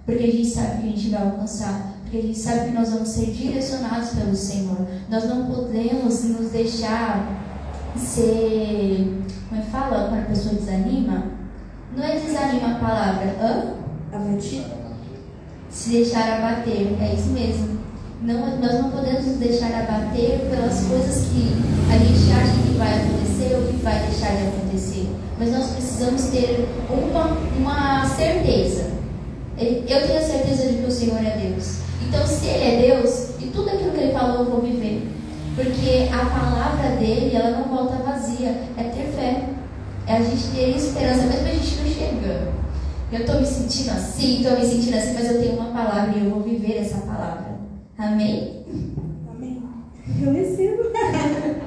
Porque 0.05 0.25
a 0.25 0.27
gente 0.27 0.47
sabe 0.47 0.83
que 0.83 0.89
a 0.89 0.91
gente 0.91 1.11
vai 1.11 1.23
alcançar. 1.23 1.95
Porque 2.03 2.19
a 2.19 2.23
gente 2.23 2.39
sabe 2.39 2.67
que 2.67 2.75
nós 2.75 2.91
vamos 2.91 3.09
ser 3.09 3.27
direcionados 3.27 4.11
pelo 4.11 4.37
Senhor. 4.37 4.87
Nós 5.09 5.25
não 5.25 5.47
podemos 5.47 6.25
nos 6.25 6.51
deixar 6.51 7.41
ser. 7.97 9.23
Como 9.49 9.61
é 9.61 9.65
que 9.65 9.71
fala 9.71 10.09
quando 10.09 10.21
a 10.21 10.27
pessoa 10.27 10.55
desanima? 10.55 11.25
Não 11.97 12.05
é 12.05 12.19
desanima 12.19 12.73
a 12.73 12.79
palavra, 12.79 13.37
hã? 13.41 13.75
Abatida? 14.13 14.85
Se 15.71 15.91
deixar 15.91 16.39
abater, 16.39 16.97
é 17.01 17.15
isso 17.15 17.31
mesmo. 17.31 17.79
Não, 18.23 18.59
nós 18.59 18.81
não 18.81 18.91
podemos 18.91 19.27
nos 19.27 19.37
deixar 19.37 19.73
abater 19.75 20.41
pelas 20.51 20.85
coisas 20.85 21.27
que 21.27 21.53
a 21.93 21.99
gente 21.99 22.33
acha 22.33 22.63
que 22.63 22.79
vai 22.79 23.01
acontecer 23.01 23.57
ou 23.57 23.67
que 23.67 23.83
vai 23.83 24.07
deixar 24.07 24.37
de 24.37 24.47
acontecer. 24.49 25.09
Mas 25.39 25.51
nós 25.51 25.71
precisamos 25.73 26.23
ter 26.27 26.69
uma, 26.89 27.37
uma 27.59 28.07
certeza. 28.07 28.94
Eu 29.57 30.07
tenho 30.07 30.19
a 30.19 30.23
certeza 30.23 30.67
de 30.67 30.79
que 30.79 30.87
o 30.87 30.91
Senhor 30.91 31.19
é 31.19 31.37
Deus. 31.37 31.79
Então, 32.07 32.27
se 32.27 32.47
Ele 32.47 32.65
é 32.65 32.95
Deus, 32.95 33.31
e 33.41 33.47
tudo 33.47 33.71
aquilo 33.71 33.93
que 33.93 34.01
Ele 34.01 34.13
falou 34.13 34.41
eu 34.41 34.51
vou 34.51 34.61
viver. 34.61 35.09
Porque 35.55 36.09
a 36.13 36.25
palavra 36.27 36.97
dele, 36.97 37.37
ela 37.37 37.59
não 37.59 37.65
volta 37.65 38.03
vazia. 38.03 38.49
É 38.77 38.83
ter 38.85 39.13
fé. 39.13 39.49
É 40.07 40.17
a 40.17 40.23
gente 40.23 40.49
ter 40.49 40.77
esperança, 40.77 41.27
mesmo 41.27 41.47
a 41.47 41.53
gente 41.53 41.77
não 41.77 41.87
chegando. 41.87 42.55
Eu 43.13 43.21
estou 43.21 43.41
me 43.41 43.47
sentindo 43.47 43.91
assim, 43.91 44.41
estou 44.41 44.59
me 44.59 44.67
sentindo 44.67 44.97
assim, 44.97 45.15
mas 45.15 45.31
eu 45.31 45.41
tenho 45.41 45.55
uma 45.55 45.71
palavra 45.71 46.19
e 46.19 46.25
eu 46.25 46.31
vou 46.31 46.41
viver 46.41 46.79
essa 46.79 46.99
palavra. 46.99 47.59
Amém? 47.97 48.65
Amém. 49.31 49.63
Eu 50.21 50.33
recebo. 50.33 50.83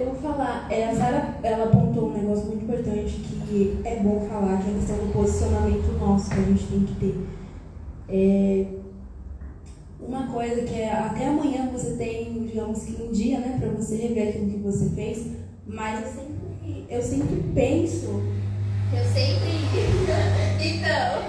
Eu 0.00 0.06
vou 0.06 0.14
falar. 0.14 0.66
É, 0.70 0.88
a 0.88 0.94
Sara 0.94 1.34
ela 1.42 1.64
apontou 1.64 2.08
um 2.08 2.14
negócio 2.14 2.46
muito 2.46 2.64
importante 2.64 3.12
que 3.12 3.39
é 3.84 3.96
bom 3.96 4.26
falar, 4.28 4.62
que 4.62 4.70
é 4.70 4.72
a 4.72 4.78
questão 4.78 4.96
do 4.96 5.12
posicionamento 5.12 5.98
nosso 5.98 6.30
que 6.30 6.40
a 6.40 6.42
gente 6.42 6.66
tem 6.66 6.80
que 6.84 6.94
ter. 6.94 7.26
É, 8.08 8.66
uma 10.00 10.26
coisa 10.26 10.62
que 10.62 10.74
é 10.74 10.92
até 10.92 11.28
amanhã 11.28 11.70
você 11.72 11.96
tem, 11.96 12.46
digamos 12.46 12.82
que 12.82 13.02
um 13.02 13.12
dia, 13.12 13.38
né, 13.38 13.58
para 13.60 13.70
você 13.70 13.96
rever 13.96 14.28
aquilo 14.28 14.50
que 14.50 14.58
você 14.58 14.88
fez, 14.90 15.26
mas 15.66 16.00
eu 16.00 16.06
sempre, 16.06 16.86
eu 16.88 17.02
sempre 17.02 17.44
penso. 17.54 18.22
Eu 18.92 19.04
sempre. 19.04 19.50
então. 20.58 21.22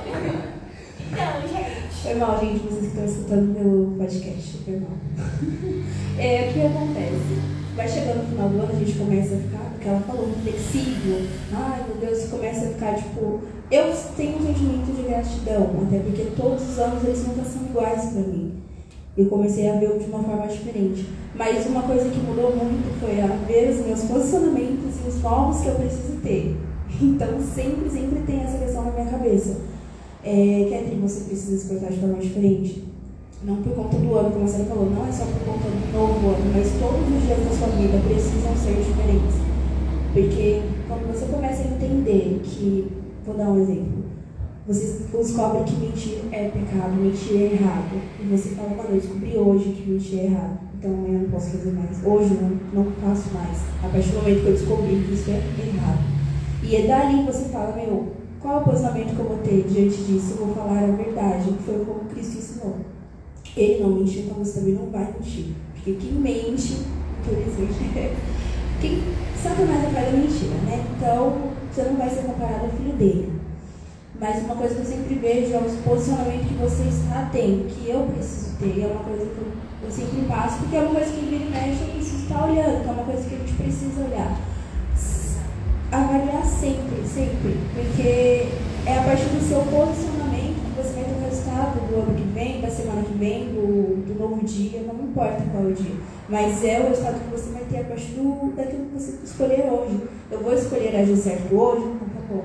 Então, 1.12 1.42
gente. 1.48 1.82
Foi 2.02 2.16
mal, 2.16 2.40
gente, 2.40 2.64
vocês 2.64 2.80
que 2.80 2.88
estão 2.88 3.06
escutando 3.06 3.54
pelo 3.56 3.96
podcast. 3.98 4.58
Foi 4.66 4.80
mal. 4.80 4.98
É, 6.18 6.50
o 6.50 6.54
que 6.54 6.62
acontece? 6.62 7.42
Vai 7.76 7.88
chegando 7.88 8.11
final 8.50 8.68
a 8.70 8.76
gente 8.76 8.98
começa 8.98 9.36
a 9.36 9.38
ficar, 9.38 9.72
porque 9.72 9.88
ela 9.88 10.00
falou, 10.02 10.30
flexível. 10.42 11.28
Ai, 11.54 11.84
meu 11.88 11.98
Deus, 11.98 12.30
começa 12.30 12.66
a 12.66 12.70
ficar 12.70 12.96
tipo. 12.96 13.42
Eu 13.70 13.94
tenho 14.18 14.38
um 14.38 14.46
sentimento 14.46 14.96
de 14.96 15.04
gratidão, 15.04 15.70
até 15.88 16.00
porque 16.00 16.24
todos 16.36 16.70
os 16.70 16.80
anos 16.80 17.04
eles 17.04 17.26
nunca 17.28 17.44
são 17.44 17.64
iguais 17.64 18.06
para 18.12 18.22
mim. 18.22 18.54
Eu 19.18 19.26
comecei 19.28 19.70
a 19.70 19.76
ver 19.76 19.98
de 19.98 20.06
uma 20.06 20.24
forma 20.24 20.48
diferente. 20.48 21.06
Mas 21.36 21.66
uma 21.66 21.84
coisa 21.84 22.10
que 22.10 22.20
mudou 22.20 22.56
muito 22.56 23.00
foi 23.00 23.22
a 23.22 23.28
ver 23.28 23.70
os 23.72 23.86
meus 23.86 24.02
posicionamentos 24.02 24.96
e 25.06 25.08
os 25.08 25.22
novos 25.22 25.62
que 25.62 25.68
eu 25.68 25.76
preciso 25.76 26.18
ter. 26.22 26.58
Então 27.02 27.40
sempre, 27.42 27.90
sempre 27.90 28.20
tem 28.28 28.42
essa 28.42 28.58
questão 28.58 28.84
na 28.84 28.92
minha 28.92 29.06
cabeça. 29.06 29.58
É, 30.24 30.68
Catherine, 30.70 31.02
você 31.02 31.24
precisa 31.24 31.58
se 31.58 31.68
portar 31.68 31.90
de 31.90 32.00
forma 32.00 32.18
diferente. 32.20 32.84
Não 33.44 33.56
por 33.56 33.74
conta 33.74 33.98
do 33.98 34.16
ano, 34.16 34.32
como 34.32 34.48
você 34.48 34.66
falou, 34.66 34.90
não 34.92 35.08
é 35.08 35.12
só 35.12 35.26
por 35.26 35.42
conta 35.42 35.68
do 35.68 35.92
novo 35.92 36.28
ano, 36.30 36.52
mas 36.54 36.72
todos 36.80 37.02
os 37.10 37.26
dias 37.26 37.40
da 37.40 37.50
sua 37.50 37.68
vida 37.76 37.98
precisam 38.08 38.56
ser 38.56 38.76
diferentes. 38.76 39.42
Porque 40.14 40.62
quando 40.88 41.12
você 41.12 41.26
começa 41.26 41.64
a 41.64 41.72
entender 41.72 42.42
que, 42.44 42.92
vou 43.26 43.36
dar 43.36 43.50
um 43.50 43.60
exemplo, 43.60 44.04
você 44.68 45.08
descobre 45.12 45.64
que 45.64 45.76
mentir 45.76 46.20
é 46.32 46.50
pecado, 46.50 47.02
mentir 47.02 47.36
é 47.36 47.54
errado. 47.54 48.00
E 48.20 48.24
você 48.26 48.50
fala, 48.50 48.70
mano, 48.70 48.90
eu 48.92 49.02
descobri 49.02 49.36
hoje 49.36 49.72
que 49.72 49.90
mentir 49.90 50.20
é 50.20 50.26
errado. 50.26 50.60
Então 50.78 50.92
amanhã 50.92 51.16
eu 51.16 51.22
não 51.24 51.30
posso 51.32 51.50
fazer 51.50 51.72
mais. 51.72 52.06
Hoje 52.06 52.38
não, 52.40 52.84
não 52.84 52.92
faço 53.02 53.34
mais. 53.34 53.58
A 53.84 53.88
partir 53.88 54.10
do 54.10 54.18
momento 54.18 54.42
que 54.42 54.48
eu 54.48 54.54
descobri 54.54 55.04
que 55.04 55.14
isso 55.14 55.32
é 55.32 55.42
errado. 55.66 56.04
E 56.62 56.76
é 56.76 56.86
dali 56.86 57.26
que 57.26 57.32
você 57.32 57.50
fala, 57.50 57.76
meu, 57.76 58.14
qual 58.40 58.58
é 58.58 58.58
o 58.60 58.64
posicionamento 58.64 59.16
que 59.16 59.20
eu 59.20 59.28
vou 59.28 59.38
ter 59.38 59.64
diante 59.68 59.98
disso? 60.04 60.36
Eu 60.38 60.46
vou 60.46 60.56
falar 60.56 60.84
a 60.84 60.92
verdade, 60.92 61.52
que 61.52 61.64
foi 61.64 61.84
como 61.84 62.10
Cristo 62.10 62.38
ensinou. 62.38 63.01
Ele 63.56 63.84
não 63.84 63.90
mentiu, 63.90 64.22
então 64.22 64.38
você 64.38 64.60
também 64.60 64.76
não 64.76 64.90
vai 64.90 65.14
mentir. 65.14 65.48
Porque 65.74 65.94
quem 65.94 66.12
mente, 66.14 66.78
por 67.26 67.34
exemplo, 67.34 67.76
quem, 68.80 69.04
Satanás 69.42 69.86
é 69.86 69.90
pai 69.94 70.06
da 70.06 70.12
mentira, 70.12 70.56
né? 70.66 70.86
Então, 70.96 71.52
você 71.72 71.84
não 71.84 71.96
vai 71.96 72.10
ser 72.10 72.24
comparado 72.24 72.66
ao 72.66 72.72
filho 72.72 72.94
dele. 72.94 73.42
Mas 74.20 74.44
uma 74.44 74.56
coisa 74.56 74.76
que 74.76 74.82
eu 74.82 74.86
sempre 74.86 75.16
vejo 75.16 75.54
é 75.54 75.58
o 75.58 75.84
posicionamento 75.84 76.48
que 76.48 76.54
você 76.54 76.84
está 76.84 77.30
tendo, 77.32 77.68
que 77.68 77.90
eu 77.90 78.08
preciso 78.14 78.56
ter. 78.58 78.84
É 78.84 78.88
uma 78.88 79.04
coisa 79.04 79.26
que 79.26 79.42
eu, 79.84 79.92
sempre 79.92 80.22
passo, 80.28 80.60
porque 80.60 80.76
é 80.76 80.80
uma 80.82 80.94
coisa 80.94 81.12
que 81.12 81.26
vira 81.26 81.44
e 81.44 81.50
mexe, 81.50 81.82
eu 81.82 81.94
preciso 81.96 82.24
estar 82.24 82.46
olhando, 82.46 82.84
que 82.84 82.90
é 82.90 82.92
uma 82.92 83.04
coisa 83.04 83.28
que 83.28 83.36
a 83.36 83.38
gente 83.40 83.54
precisa 83.54 84.02
olhar. 84.02 84.40
Avaliar 85.92 86.46
sempre, 86.46 87.04
sempre. 87.04 87.58
Porque 87.74 88.48
é 88.86 88.98
a 89.00 89.04
partir 89.04 89.26
do 89.26 89.42
seu 89.42 89.60
posicionamento 89.64 90.41
do 91.66 91.96
ano 91.96 92.16
que 92.16 92.34
vem, 92.34 92.62
da 92.62 92.70
semana 92.70 93.04
que 93.04 93.14
vem, 93.14 93.50
do, 93.50 94.06
do 94.06 94.20
novo 94.20 94.44
dia, 94.46 94.82
não 94.82 95.06
importa 95.06 95.44
qual 95.52 95.64
é 95.64 95.68
o 95.68 95.74
dia. 95.74 95.96
Mas 96.30 96.64
é 96.64 96.80
o 96.80 96.90
resultado 96.90 97.20
que 97.20 97.32
você 97.32 97.52
vai 97.52 97.64
ter 97.64 97.80
a 97.82 97.84
partir 97.84 98.12
do, 98.14 98.54
daquilo 98.56 98.86
que 98.86 99.00
você 99.00 99.18
escolher 99.24 99.70
hoje. 99.72 100.02
Eu 100.32 100.40
vou 100.40 100.54
escolher 100.54 100.96
agir 100.96 101.18
certo 101.18 101.54
hoje, 101.56 101.84
então 101.84 102.08
tá 102.08 102.22
bom 102.30 102.44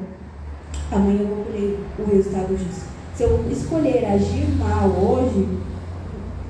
amanhã 0.90 1.20
eu 1.20 1.26
vou 1.26 1.44
colher 1.44 1.78
o 1.98 2.16
resultado 2.16 2.56
disso. 2.56 2.86
Se 3.14 3.22
eu 3.22 3.44
escolher 3.50 4.04
agir 4.04 4.46
mal 4.58 4.88
hoje, 4.88 5.48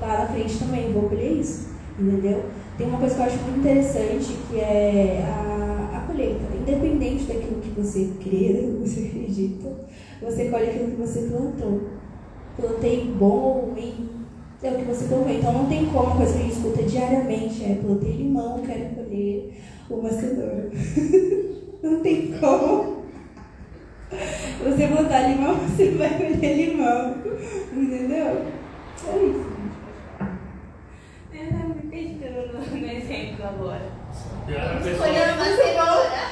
lá 0.01 0.19
na 0.19 0.27
frente 0.27 0.59
também 0.59 0.91
vou 0.91 1.03
colher 1.03 1.39
isso, 1.39 1.69
entendeu? 1.99 2.43
Tem 2.77 2.87
uma 2.87 2.99
coisa 2.99 3.15
que 3.15 3.21
eu 3.21 3.25
acho 3.25 3.37
muito 3.37 3.59
interessante 3.59 4.37
que 4.49 4.59
é 4.59 5.25
a, 5.25 5.97
a 5.97 5.99
colheita. 6.01 6.43
Independente 6.55 7.23
daquilo 7.23 7.61
que 7.61 7.69
você 7.69 8.09
crê, 8.21 8.53
daquilo 8.53 8.83
que 8.83 8.89
você 8.89 8.99
acredita, 9.01 9.69
você 10.21 10.49
colhe 10.49 10.65
aquilo 10.65 10.91
que 10.91 11.01
você 11.01 11.21
plantou. 11.21 11.81
Plantei 12.57 13.13
bom 13.17 13.71
ruim, 13.71 14.09
é 14.63 14.71
o 14.71 14.75
que 14.75 14.85
você 14.85 15.07
colheu. 15.07 15.29
Então 15.29 15.53
não 15.53 15.65
tem 15.67 15.85
como, 15.85 16.17
coisa 16.17 16.33
que 16.33 16.39
a 16.39 16.41
gente 16.41 16.55
escuta 16.55 16.83
diariamente 16.83 17.63
é 17.63 17.75
plantei 17.75 18.13
limão, 18.13 18.61
quero 18.65 18.95
colher 18.95 19.53
uma 19.89 20.09
cenoura. 20.09 20.69
não 21.83 22.01
tem 22.01 22.33
como. 22.39 22.97
Você 24.63 24.87
botar 24.87 25.27
limão, 25.27 25.55
você 25.55 25.91
vai 25.91 26.17
colher 26.17 26.69
limão. 26.69 27.15
Entendeu? 27.73 28.45
É 29.07 29.25
isso. 29.25 29.57
Pensando 31.31 31.67
no, 31.67 32.77
no 32.81 32.91
exemplo 32.91 33.45
agora. 33.45 33.91
Escolhendo 34.83 35.33
uma 35.33 35.45
cenoura. 35.45 36.27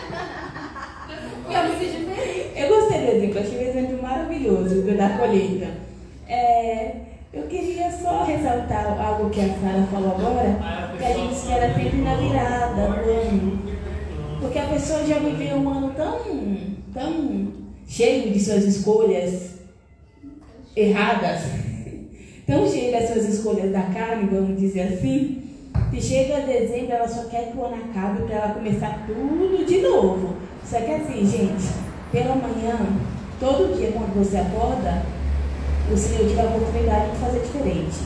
Eu 1.47 1.69
me 1.69 1.79
sinto 1.79 2.09
diferente. 2.09 2.51
Eu 2.55 2.69
gostei 2.69 2.99
do 3.01 3.11
exemplo, 3.11 3.39
achei 3.39 3.57
um 3.57 3.69
exemplo 3.69 4.01
maravilhoso 4.01 4.81
da 4.81 5.09
colheita. 5.17 5.84
É, 6.27 6.95
eu 7.31 7.43
queria 7.43 7.91
só 7.91 8.23
ressaltar 8.23 8.99
algo 8.99 9.29
que 9.29 9.41
a 9.41 9.47
Sara 9.49 9.87
falou 9.91 10.15
agora, 10.15 10.57
que 10.97 11.03
a 11.03 11.13
gente 11.13 11.35
espera 11.35 11.73
sempre 11.73 12.01
na 12.01 12.15
virada 12.15 12.81
ano. 12.81 13.59
Porque 14.39 14.57
a 14.57 14.67
pessoa 14.67 15.05
já 15.05 15.19
viveu 15.19 15.57
um 15.57 15.69
ano 15.69 15.91
tão, 15.95 16.19
tão 16.93 17.47
cheio 17.87 18.31
de 18.31 18.39
suas 18.39 18.63
escolhas 18.63 19.55
erradas, 20.75 21.41
tão 22.47 22.67
cheio 22.67 22.91
das 22.91 23.09
suas 23.09 23.29
escolhas 23.29 23.71
da 23.71 23.81
carne, 23.81 24.29
vamos 24.31 24.59
dizer 24.59 24.93
assim, 24.93 25.43
que 25.91 26.01
chega 26.01 26.41
dezembro 26.41 26.93
ela 26.93 27.07
só 27.07 27.25
quer 27.25 27.51
que 27.51 27.57
o 27.57 27.65
ano 27.65 27.83
acabe 27.89 28.23
para 28.23 28.35
ela 28.35 28.53
começar 28.53 29.05
tudo 29.05 29.65
de 29.65 29.81
novo. 29.81 30.35
Só 30.63 30.79
que 30.79 30.91
assim, 30.91 31.25
gente, 31.25 31.65
pela 32.11 32.35
manhã, 32.35 32.77
todo 33.39 33.77
dia 33.77 33.91
quando 33.91 34.15
você 34.15 34.37
acorda, 34.37 35.03
o 35.91 35.97
Senhor 35.97 36.27
te 36.27 36.35
dá 36.35 36.43
a 36.43 36.55
oportunidade 36.55 37.11
de 37.11 37.17
fazer 37.17 37.39
diferente. 37.39 37.99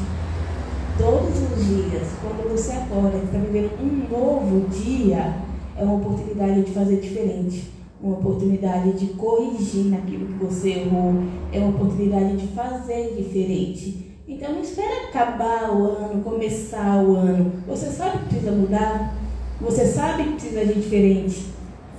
Todos 0.97 1.29
os 1.29 1.65
dias, 1.65 2.07
quando 2.21 2.51
você 2.51 2.73
acorda, 2.73 3.17
está 3.17 3.37
vivendo 3.37 3.71
um 3.81 4.09
novo 4.09 4.67
dia, 4.67 5.35
é 5.77 5.83
uma 5.83 5.95
oportunidade 5.95 6.63
de 6.63 6.71
fazer 6.71 6.99
diferente. 6.99 7.71
Uma 8.01 8.17
oportunidade 8.17 8.93
de 8.93 9.07
corrigir 9.13 9.85
naquilo 9.85 10.27
que 10.27 10.45
você 10.45 10.71
errou. 10.71 11.23
É 11.53 11.59
uma 11.59 11.69
oportunidade 11.69 12.35
de 12.37 12.47
fazer 12.47 13.15
diferente. 13.15 14.17
Então 14.27 14.53
não 14.53 14.61
espera 14.61 15.07
acabar 15.07 15.71
o 15.71 15.85
ano, 15.85 16.21
começar 16.21 17.01
o 17.01 17.15
ano. 17.15 17.51
Você 17.67 17.87
sabe 17.87 18.19
que 18.19 18.25
precisa 18.25 18.51
mudar. 18.51 19.15
Você 19.61 19.85
sabe 19.85 20.23
que 20.23 20.31
precisa 20.33 20.65
de 20.65 20.73
diferente. 20.81 21.45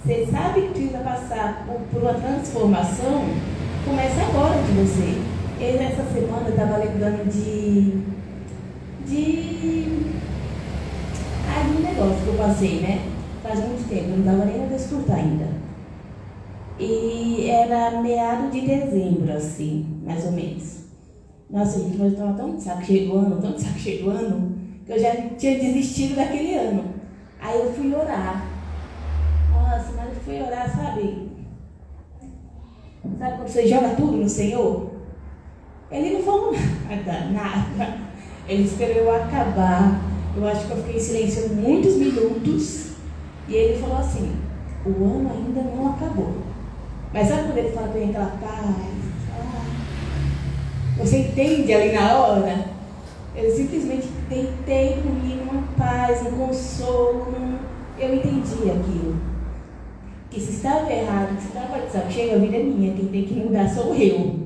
Você 0.04 0.26
sabe 0.30 0.62
que 0.62 0.68
precisa 0.68 0.98
passar 0.98 1.66
por, 1.66 1.80
por 1.90 2.02
uma 2.02 2.14
transformação. 2.14 3.24
Começa 3.84 4.22
agora 4.22 4.62
de 4.62 4.72
você. 4.72 5.29
Eu, 5.60 5.78
essa 5.78 6.02
semana, 6.04 6.48
estava 6.48 6.78
lembrando 6.78 7.30
de. 7.30 8.02
de. 9.06 10.10
Ah, 11.46 11.68
de 11.68 11.76
um 11.76 11.80
negócio 11.82 12.22
que 12.22 12.28
eu 12.28 12.34
passei, 12.38 12.80
né? 12.80 13.06
Faz 13.42 13.58
muito 13.58 13.86
tempo, 13.86 14.08
não 14.08 14.24
dava 14.24 14.46
nem 14.46 14.66
para 14.66 14.76
escutar 14.76 15.16
ainda. 15.16 15.48
E 16.78 17.50
era 17.50 18.00
meado 18.00 18.50
de 18.50 18.62
dezembro, 18.62 19.30
assim, 19.34 20.00
mais 20.02 20.24
ou 20.24 20.32
menos. 20.32 20.84
Nossa, 21.50 21.78
gente, 21.78 21.98
mas 21.98 22.06
eu 22.06 22.12
estava 22.12 22.32
tão 22.32 22.56
de 22.56 22.62
saco 22.62 22.82
cheio 22.82 23.10
do 23.10 23.18
ano, 23.18 23.42
tão 23.42 23.52
de 23.52 23.60
saco 23.60 23.78
cheio 23.78 24.04
do 24.04 24.10
ano, 24.10 24.58
que 24.86 24.92
eu 24.92 24.98
já 24.98 25.14
tinha 25.36 25.58
desistido 25.58 26.16
daquele 26.16 26.54
ano. 26.54 26.84
Aí 27.38 27.58
eu 27.60 27.70
fui 27.70 27.94
orar. 27.94 28.46
Nossa, 29.52 29.92
mas 29.94 30.08
eu 30.08 30.22
fui 30.24 30.40
orar, 30.40 30.74
sabe? 30.74 31.28
Sabe 33.18 33.36
quando 33.36 33.48
você 33.48 33.66
joga 33.66 33.90
tudo 33.90 34.16
no 34.16 34.28
Senhor? 34.28 34.89
Ele 35.90 36.18
não 36.18 36.22
falou 36.22 36.53
nada, 36.53 37.31
nada. 37.31 37.98
Ele 38.48 38.62
esperou 38.62 38.96
eu 38.96 39.14
acabar. 39.14 40.00
Eu 40.37 40.46
acho 40.46 40.66
que 40.66 40.72
eu 40.72 40.76
fiquei 40.79 40.96
em 40.96 41.00
silêncio 41.00 41.48
muitos 41.50 41.96
minutos. 41.96 42.92
E 43.48 43.55
ele 43.55 43.79
falou 43.79 43.98
assim: 43.98 44.37
o 44.87 45.05
ano 45.05 45.31
ainda 45.31 45.62
não 45.62 45.92
acabou. 45.92 46.35
Mas 47.12 47.29
sabe 47.29 47.44
quando 47.44 47.59
ele 47.59 47.70
fala 47.70 47.88
mim 47.88 48.11
aquela 48.11 48.37
paz? 48.40 49.00
Você 50.98 51.18
entende 51.18 51.72
ali 51.72 51.92
na 51.92 52.18
hora? 52.18 52.66
Eu 53.35 53.50
simplesmente 53.55 54.09
deitei 54.29 55.00
comigo 55.03 55.50
uma 55.50 55.62
paz, 55.76 56.24
um 56.26 56.33
consolo. 56.33 57.26
Eu 57.98 58.14
entendi 58.14 58.70
aquilo. 58.70 59.16
Que 60.31 60.40
se 60.40 60.53
estava 60.53 60.92
errado, 60.92 61.35
que 61.37 61.42
se 61.42 61.48
estava 61.48 61.81
de 61.81 61.90
saco 61.90 62.07
a 62.07 62.38
vida 62.38 62.57
é 62.57 62.62
minha. 62.62 62.94
Quem 62.94 63.09
tem 63.09 63.24
que 63.24 63.35
mudar 63.35 63.68
sou 63.68 63.94
eu. 63.94 64.39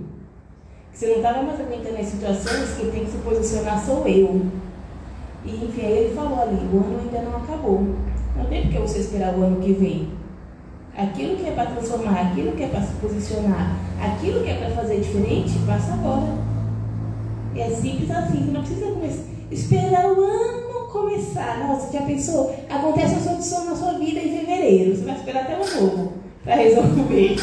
Se 0.95 1.07
não 1.09 1.17
estava 1.17 1.43
mais 1.43 1.61
aguentando 1.61 1.99
as 1.99 2.07
situações, 2.07 2.77
quem 2.79 2.91
tem 2.91 3.05
que 3.05 3.11
se 3.11 3.19
posicionar 3.19 3.85
sou 3.85 4.07
eu. 4.07 4.47
E 5.45 5.65
enfim, 5.65 5.83
aí 5.85 5.99
ele 5.99 6.15
falou 6.15 6.41
ali, 6.41 6.55
o 6.55 6.77
ano 6.77 7.01
ainda 7.03 7.29
não 7.29 7.37
acabou. 7.37 7.83
Não 8.37 8.45
tem 8.47 8.63
porque 8.63 8.79
você 8.79 9.01
esperar 9.01 9.37
o 9.37 9.43
ano 9.43 9.61
que 9.61 9.73
vem. 9.73 10.09
Aquilo 10.97 11.37
que 11.37 11.49
é 11.49 11.51
para 11.51 11.73
transformar, 11.73 12.21
aquilo 12.21 12.53
que 12.53 12.63
é 12.63 12.69
para 12.69 12.83
se 12.83 12.93
posicionar, 12.95 13.77
aquilo 14.01 14.45
que 14.45 14.51
é 14.51 14.55
para 14.55 14.71
fazer 14.71 15.01
diferente, 15.01 15.59
faça 15.67 15.95
agora. 15.95 16.33
E 17.55 17.61
é 17.61 17.71
simples 17.71 18.11
assim, 18.13 18.53
não 18.53 18.63
precisa 18.63 18.87
começar, 18.87 19.25
esperar 19.51 20.07
o 20.07 20.25
ano 20.25 20.65
começar. 20.95 21.59
Nossa, 21.67 21.93
já 21.93 22.03
pensou? 22.03 22.55
Acontece 22.71 23.15
uma 23.15 23.21
solução 23.21 23.65
na 23.67 23.77
sua 23.77 23.99
vida 23.99 24.21
em 24.21 24.39
fevereiro. 24.39 24.97
Você 24.97 25.05
vai 25.05 25.17
esperar 25.17 25.43
até 25.43 25.57
o 25.57 25.81
novo 25.81 26.13
para 26.45 26.55
resolver. 26.55 27.37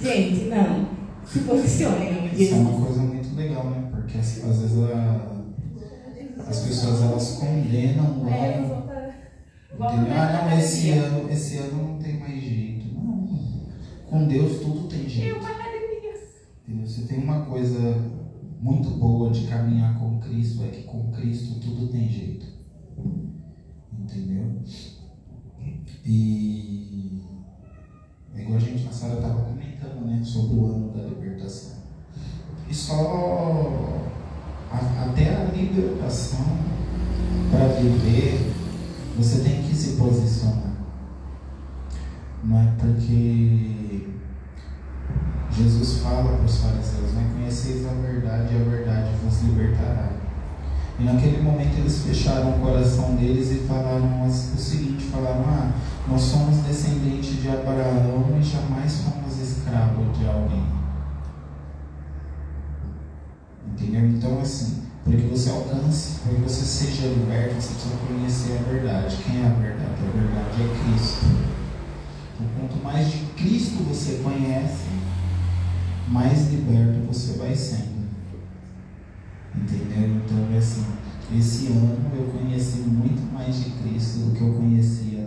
Gente, 0.00 0.44
não. 0.44 0.86
Se 1.24 1.40
posicione 1.40 2.06
dia. 2.06 2.17
Isso 2.42 2.54
é 2.54 2.58
uma 2.58 2.86
coisa 2.86 3.00
muito 3.02 3.34
legal, 3.34 3.64
né? 3.70 3.88
Porque 3.90 4.18
às 4.18 4.34
vezes 4.34 4.78
a, 4.84 5.44
as 6.46 6.60
pessoas 6.60 7.02
elas 7.02 7.32
condenam 7.38 8.22
o 8.22 8.28
É, 8.28 8.78
Entendeu? 9.78 10.12
Ah, 10.12 10.48
não, 10.50 10.58
esse 10.58 10.90
ano, 10.90 11.30
esse 11.30 11.56
ano 11.58 11.82
não 11.82 11.98
tem 11.98 12.18
mais 12.18 12.42
jeito. 12.42 12.86
Não. 12.94 13.28
Com 14.10 14.26
Deus 14.26 14.60
tudo 14.60 14.88
tem 14.88 15.08
jeito. 15.08 15.38
Entendeu? 16.66 16.86
Se 16.86 17.06
tem 17.06 17.18
uma 17.18 17.44
coisa 17.44 17.96
muito 18.60 18.90
boa 18.90 19.30
de 19.30 19.46
caminhar 19.46 19.98
com 19.98 20.18
Cristo, 20.18 20.64
é 20.64 20.68
que 20.68 20.82
com 20.82 21.12
Cristo 21.12 21.60
tudo 21.60 21.88
tem 21.88 22.08
jeito. 22.08 22.46
Entendeu? 23.92 24.62
E 26.04 27.22
é 28.34 28.42
igual 28.42 28.56
a 28.56 28.60
gente, 28.60 28.86
a 28.88 28.92
Sara 28.92 29.14
estava 29.14 29.44
comentando, 29.44 30.06
né, 30.06 30.22
sobre 30.24 30.56
o 30.56 30.66
ano 30.66 30.92
da 30.92 31.02
libertação. 31.02 31.87
E 32.70 32.74
só 32.74 33.98
até 34.70 35.34
a 35.34 35.44
libertação 35.44 36.46
para 37.50 37.68
viver, 37.80 38.52
você 39.16 39.40
tem 39.40 39.62
que 39.62 39.74
se 39.74 39.96
posicionar. 39.96 40.72
Não 42.44 42.60
é 42.60 42.72
porque 42.78 44.06
Jesus 45.50 46.00
fala 46.02 46.36
para 46.36 46.44
os 46.44 46.58
fariseus: 46.58 47.14
Não 47.14 47.24
conheceis 47.34 47.86
a 47.86 47.94
verdade 47.94 48.54
e 48.54 48.60
a 48.60 48.64
verdade 48.64 49.10
vos 49.24 49.42
libertará. 49.42 50.12
E 51.00 51.04
naquele 51.04 51.40
momento 51.40 51.78
eles 51.78 52.02
fecharam 52.02 52.56
o 52.56 52.60
coração 52.60 53.14
deles 53.14 53.50
e 53.52 53.66
falaram 53.66 54.26
o 54.26 54.30
seguinte: 54.30 55.04
falaram, 55.04 55.44
ah, 55.46 55.72
nós 56.08 56.20
somos 56.22 56.58
descendentes 56.58 57.40
de 57.40 57.48
Abraão 57.48 58.36
e 58.38 58.42
jamais 58.42 59.02
fomos 59.02 59.38
escravos 59.40 60.18
de 60.18 60.26
alguém. 60.26 60.77
Entendeu? 63.80 64.08
Então, 64.08 64.40
assim, 64.40 64.82
para 65.04 65.16
que 65.16 65.22
você 65.28 65.50
alcance, 65.50 66.18
para 66.20 66.34
que 66.34 66.40
você 66.42 66.64
seja 66.64 67.06
liberto, 67.06 67.54
você 67.54 67.74
precisa 67.74 67.96
conhecer 68.06 68.58
a 68.58 68.70
verdade. 68.70 69.16
Quem 69.24 69.42
é 69.42 69.46
a 69.46 69.50
verdade? 69.50 69.94
A 70.02 70.18
verdade 70.18 70.62
é 70.62 70.94
Cristo. 70.94 71.26
Então, 72.34 72.46
quanto 72.58 72.82
mais 72.82 73.10
de 73.10 73.18
Cristo 73.36 73.84
você 73.84 74.20
conhece, 74.22 74.88
mais 76.08 76.50
liberto 76.50 77.06
você 77.06 77.38
vai 77.38 77.54
sendo. 77.54 78.08
Entendeu? 79.54 80.22
Então, 80.24 80.54
é 80.54 80.58
assim, 80.58 80.84
esse 81.36 81.68
ano 81.68 82.10
eu 82.16 82.24
conheci 82.24 82.80
muito 82.80 83.32
mais 83.32 83.56
de 83.62 83.70
Cristo 83.70 84.18
do 84.18 84.34
que 84.34 84.42
eu 84.42 84.54
conhecia 84.54 85.17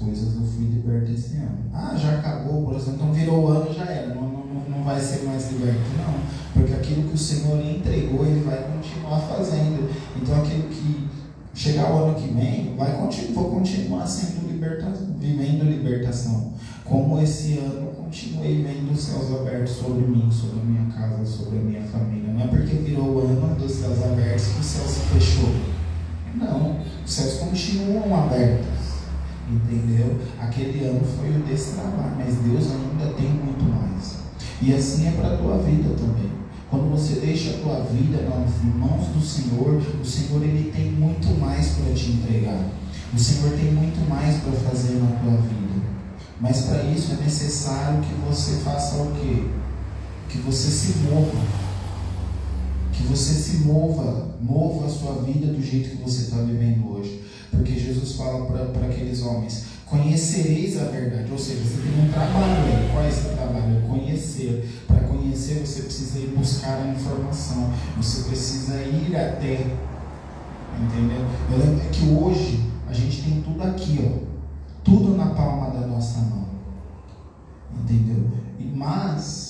coisas 0.00 0.34
eu 0.34 0.42
fui 0.42 0.64
liberto 0.64 1.12
esse 1.12 1.36
ano. 1.36 1.58
Ah, 1.72 1.94
já 1.96 2.18
acabou, 2.18 2.64
por 2.64 2.74
exemplo, 2.74 2.94
então 2.94 3.12
virou 3.12 3.44
o 3.44 3.48
ano, 3.48 3.72
já 3.72 3.84
era. 3.84 4.14
Não, 4.14 4.22
não, 4.22 4.70
não 4.70 4.84
vai 4.84 4.98
ser 5.00 5.24
mais 5.24 5.50
liberto, 5.52 5.80
não. 5.98 6.14
Porque 6.54 6.72
aquilo 6.72 7.08
que 7.08 7.14
o 7.14 7.18
Senhor 7.18 7.60
entregou, 7.64 8.24
Ele 8.26 8.40
vai 8.40 8.64
continuar 8.64 9.20
fazendo. 9.20 9.90
Então, 10.16 10.40
aquilo 10.40 10.64
que 10.64 11.08
chegar 11.54 11.92
o 11.92 12.04
ano 12.04 12.14
que 12.14 12.32
vem, 12.32 12.74
vai 12.76 12.96
continuar, 12.96 13.34
vou 13.34 13.50
continuar 13.50 14.06
sendo 14.06 14.48
liberta, 14.48 14.92
vivendo 15.18 15.64
libertação. 15.64 16.54
Como 16.84 17.20
esse 17.20 17.58
ano 17.58 17.92
continuei 17.92 18.62
vendo 18.62 18.92
os 18.92 19.00
céus 19.00 19.30
abertos 19.32 19.76
sobre 19.76 20.06
mim, 20.06 20.28
sobre 20.30 20.60
a 20.60 20.64
minha 20.64 20.92
casa, 20.92 21.24
sobre 21.24 21.58
a 21.58 21.62
minha 21.62 21.82
família. 21.82 22.32
Não 22.32 22.40
é 22.42 22.46
porque 22.48 22.76
virou 22.76 23.14
o 23.14 23.18
ano 23.20 23.54
dos 23.56 23.72
céus 23.72 24.02
abertos 24.02 24.46
que 24.46 24.60
o 24.60 24.64
céu 24.64 24.86
se 24.86 25.00
fechou. 25.00 25.50
Não, 26.34 26.78
os 27.04 27.12
céus 27.12 27.34
continuam 27.34 28.24
abertos. 28.24 28.79
Entendeu? 29.50 30.16
Aquele 30.38 30.84
ano 30.84 31.00
foi 31.04 31.28
o 31.30 31.42
destravar, 31.42 32.14
mas 32.16 32.36
Deus 32.36 32.68
ainda 32.70 33.12
tem 33.14 33.30
muito 33.30 33.64
mais. 33.64 34.18
E 34.62 34.72
assim 34.72 35.08
é 35.08 35.10
para 35.12 35.34
a 35.34 35.36
tua 35.36 35.58
vida 35.58 35.88
também. 35.94 36.30
Quando 36.70 36.88
você 36.90 37.14
deixa 37.18 37.50
a 37.50 37.58
tua 37.58 37.80
vida 37.80 38.22
nas 38.22 38.62
mãos 38.62 39.08
do 39.08 39.20
Senhor, 39.20 39.82
o 40.00 40.04
Senhor 40.04 40.40
ele 40.42 40.70
tem 40.70 40.92
muito 40.92 41.36
mais 41.40 41.70
para 41.70 41.92
te 41.92 42.12
entregar. 42.12 42.64
O 43.12 43.18
Senhor 43.18 43.50
tem 43.56 43.72
muito 43.72 44.08
mais 44.08 44.36
para 44.36 44.52
fazer 44.52 44.94
na 45.00 45.08
tua 45.16 45.32
vida. 45.32 45.80
Mas 46.40 46.62
para 46.62 46.84
isso 46.84 47.12
é 47.12 47.24
necessário 47.24 48.00
que 48.02 48.14
você 48.24 48.60
faça 48.60 49.02
o 49.02 49.12
quê? 49.16 49.46
Que 50.28 50.38
você 50.38 50.68
se 50.70 50.98
mova. 50.98 51.69
Você 53.10 53.34
se 53.34 53.56
mova, 53.64 54.28
mova 54.40 54.86
a 54.86 54.88
sua 54.88 55.14
vida 55.22 55.48
do 55.48 55.60
jeito 55.60 55.96
que 55.96 56.02
você 56.02 56.22
está 56.22 56.36
vivendo 56.42 56.88
hoje. 56.92 57.24
Porque 57.50 57.76
Jesus 57.76 58.12
fala 58.12 58.46
para 58.46 58.86
aqueles 58.86 59.20
homens: 59.22 59.64
conhecereis 59.84 60.80
a 60.80 60.84
verdade. 60.84 61.32
Ou 61.32 61.38
seja, 61.38 61.60
você 61.60 61.82
tem 61.82 62.04
um 62.04 62.12
trabalho. 62.12 62.88
Qual 62.92 63.02
é 63.02 63.08
esse 63.08 63.28
trabalho? 63.30 63.78
É 63.78 63.88
conhecer. 63.88 64.84
Para 64.86 65.00
conhecer, 65.00 65.54
você 65.54 65.82
precisa 65.82 66.20
ir 66.20 66.28
buscar 66.36 66.82
a 66.82 66.88
informação. 66.88 67.72
Você 67.96 68.28
precisa 68.28 68.76
ir 68.76 69.16
até. 69.16 69.66
Entendeu? 70.80 71.26
Eu 71.50 71.58
lembro 71.58 71.90
que 71.90 72.06
hoje 72.06 72.64
a 72.88 72.92
gente 72.92 73.22
tem 73.22 73.42
tudo 73.42 73.60
aqui, 73.64 73.98
ó. 74.04 74.30
Tudo 74.84 75.16
na 75.16 75.26
palma 75.30 75.70
da 75.70 75.84
nossa 75.84 76.20
mão. 76.20 76.46
Entendeu? 77.82 78.30
Mas 78.72 79.49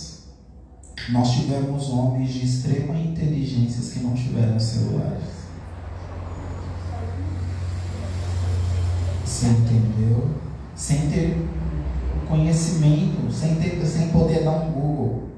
nós 1.12 1.30
tivemos 1.32 1.88
homens 1.90 2.30
de 2.30 2.44
extrema 2.44 2.94
inteligência 2.98 3.92
que 3.92 4.04
não 4.04 4.14
tiveram 4.14 4.58
celulares. 4.58 5.40
Você 9.24 9.46
entendeu? 9.46 10.28
Sem 10.74 11.08
ter 11.08 11.48
conhecimento, 12.28 13.32
sem, 13.32 13.56
ter, 13.56 13.84
sem 13.84 14.08
poder 14.08 14.44
dar 14.44 14.52
um 14.52 14.72
Google. 14.72 15.30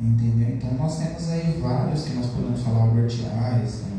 Entendeu? 0.00 0.48
Então 0.50 0.74
nós 0.74 0.98
temos 0.98 1.30
aí 1.30 1.60
vários 1.60 2.04
que 2.04 2.14
nós 2.14 2.26
podemos 2.26 2.62
falar, 2.62 2.84
Albert 2.84 3.12
Einstein, 3.12 3.92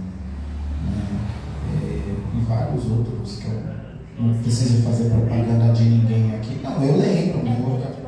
né? 0.86 1.32
é, 1.74 2.38
e 2.38 2.42
vários 2.48 2.86
outros 2.90 3.38
que 3.38 3.48
eu 3.48 3.82
não 4.20 4.34
preciso 4.38 4.84
fazer 4.84 5.10
propaganda 5.10 5.74
de 5.74 5.84
ninguém 5.84 6.36
aqui. 6.36 6.60
Não, 6.64 6.84
eu 6.84 6.98
lembro, 6.98 7.44
não 7.44 7.56
vou 7.56 7.78
ficar, 7.78 8.01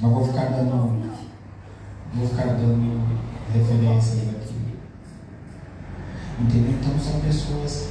mas 0.00 0.12
vou 0.12 0.24
ficar 0.24 0.46
dando, 0.46 1.10
vou 2.14 2.28
ficar 2.28 2.46
dando 2.46 3.18
referências 3.52 4.28
aqui. 4.28 4.76
Entendeu? 6.40 6.70
Então 6.72 6.98
são 6.98 7.20
pessoas. 7.20 7.88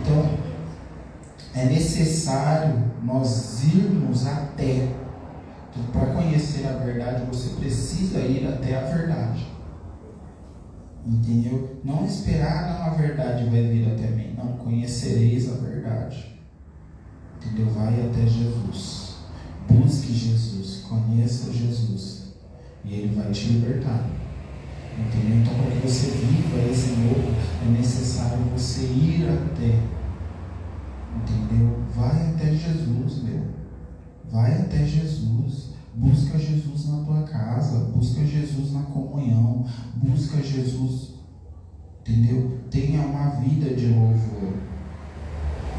Então 0.00 0.38
é 1.54 1.66
necessário 1.66 2.90
nós 3.02 3.62
irmos 3.64 4.26
até. 4.26 4.88
Então, 5.70 5.84
para 5.92 6.14
conhecer 6.14 6.66
a 6.66 6.72
verdade, 6.72 7.24
você 7.26 7.50
precisa 7.50 8.18
ir 8.20 8.46
até 8.46 8.76
a 8.76 8.84
verdade. 8.84 9.46
Entendeu? 11.06 11.80
Não 11.84 12.04
esperar, 12.04 12.74
não, 12.74 12.86
a 12.86 12.90
verdade 12.90 13.44
vai 13.48 13.62
vir 13.62 13.92
até 13.92 14.08
mim. 14.08 14.34
Não, 14.36 14.56
conhecereis 14.58 15.50
a 15.50 15.56
verdade. 15.56 16.38
Entendeu? 17.36 17.72
Vai 17.72 17.94
até 18.06 18.26
Jesus. 18.26 18.99
Busque 19.70 20.12
Jesus. 20.12 20.84
Conheça 20.88 21.52
Jesus. 21.52 22.32
E 22.84 22.94
Ele 22.94 23.14
vai 23.14 23.30
te 23.30 23.46
libertar. 23.48 24.06
Entendeu? 24.98 25.38
Então, 25.38 25.54
para 25.54 25.70
que 25.70 25.88
você 25.88 26.10
viva 26.10 26.70
esse 26.70 26.90
novo, 26.92 27.34
é 27.66 27.70
necessário 27.70 28.38
você 28.52 28.82
ir 28.82 29.28
até. 29.28 29.78
Entendeu? 31.16 31.78
Vai 31.94 32.30
até 32.30 32.52
Jesus, 32.52 33.22
meu. 33.22 33.42
Vai 34.30 34.52
até 34.60 34.84
Jesus. 34.84 35.70
Busca 35.94 36.38
Jesus 36.38 36.88
na 36.88 37.04
tua 37.04 37.22
casa, 37.24 37.90
busca 37.92 38.24
Jesus 38.24 38.72
na 38.72 38.82
comunhão, 38.82 39.66
busca 39.96 40.40
Jesus, 40.40 41.14
entendeu? 42.00 42.58
Tenha 42.70 43.02
uma 43.02 43.30
vida 43.40 43.74
de 43.74 43.88
louvor. 43.88 44.54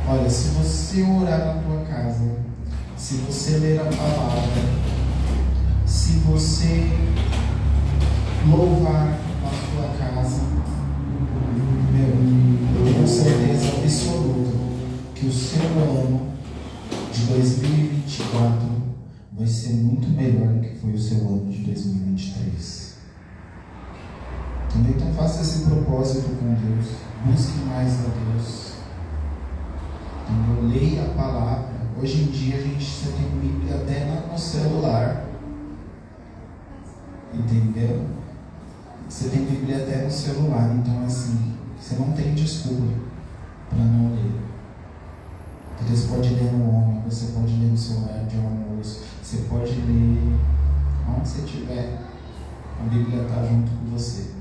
Olha, 0.08 0.30
se 0.30 0.49
você 0.49 1.01
orar 1.01 1.56
na 1.56 1.62
tua 1.62 1.86
casa, 1.86 2.39
se 3.01 3.15
você 3.15 3.57
ler 3.57 3.81
a 3.81 3.85
palavra, 3.85 4.61
se 5.87 6.19
você 6.19 6.87
louvar 8.47 9.19
na 9.41 9.49
tua 9.49 9.97
casa, 9.97 10.43
meu, 11.91 12.09
eu 12.09 12.93
tenho 12.93 13.07
certeza 13.07 13.69
absoluta 13.79 14.55
que 15.15 15.25
o 15.25 15.33
seu 15.33 15.63
ano 15.63 16.27
de 17.11 17.25
2024 17.25 18.69
vai 19.33 19.47
ser 19.47 19.73
muito 19.73 20.07
melhor 20.09 20.49
do 20.49 20.61
que 20.61 20.75
foi 20.75 20.91
o 20.91 20.99
seu 20.99 21.17
ano 21.27 21.51
de 21.51 21.57
2023. 21.63 22.97
Entendeu? 24.69 24.93
Então 24.95 25.13
faça 25.15 25.41
esse 25.41 25.65
propósito 25.65 26.29
com 26.39 26.53
Deus. 26.53 26.85
Busque 27.25 27.65
mais 27.65 27.93
a 27.93 28.09
Deus. 28.09 28.73
Entendeu? 30.29 30.69
Leia 30.69 31.01
a 31.01 31.09
palavra. 31.15 31.70
Hoje 32.01 32.23
em 32.23 32.31
dia 32.31 32.55
a 32.55 32.61
gente 32.61 32.83
você 32.83 33.11
tem 33.11 33.29
Bíblia 33.39 33.75
até 33.75 34.05
no 34.05 34.35
celular. 34.35 35.23
Entendeu? 37.31 38.07
Você 39.07 39.29
tem 39.29 39.45
Bíblia 39.45 39.83
até 39.83 39.97
no 39.97 40.09
celular. 40.09 40.75
Então 40.77 41.05
assim, 41.05 41.57
você 41.79 41.95
não 41.97 42.11
tem 42.13 42.33
desculpa 42.33 42.91
para 43.69 43.77
não 43.77 44.15
ler. 44.15 44.31
Você 45.87 46.07
pode 46.07 46.29
ler 46.33 46.51
no 46.51 46.75
ônibus, 46.75 47.13
você 47.13 47.33
pode 47.33 47.53
ler 47.53 47.71
no 47.71 48.03
horário 48.03 48.27
de 48.27 48.37
almoço, 48.37 49.03
você 49.21 49.37
pode 49.47 49.71
ler 49.71 50.39
onde 51.07 51.29
você 51.29 51.41
estiver. 51.41 51.99
A 52.79 52.83
Bíblia 52.89 53.21
está 53.21 53.43
junto 53.43 53.69
com 53.69 53.85
você. 53.95 54.31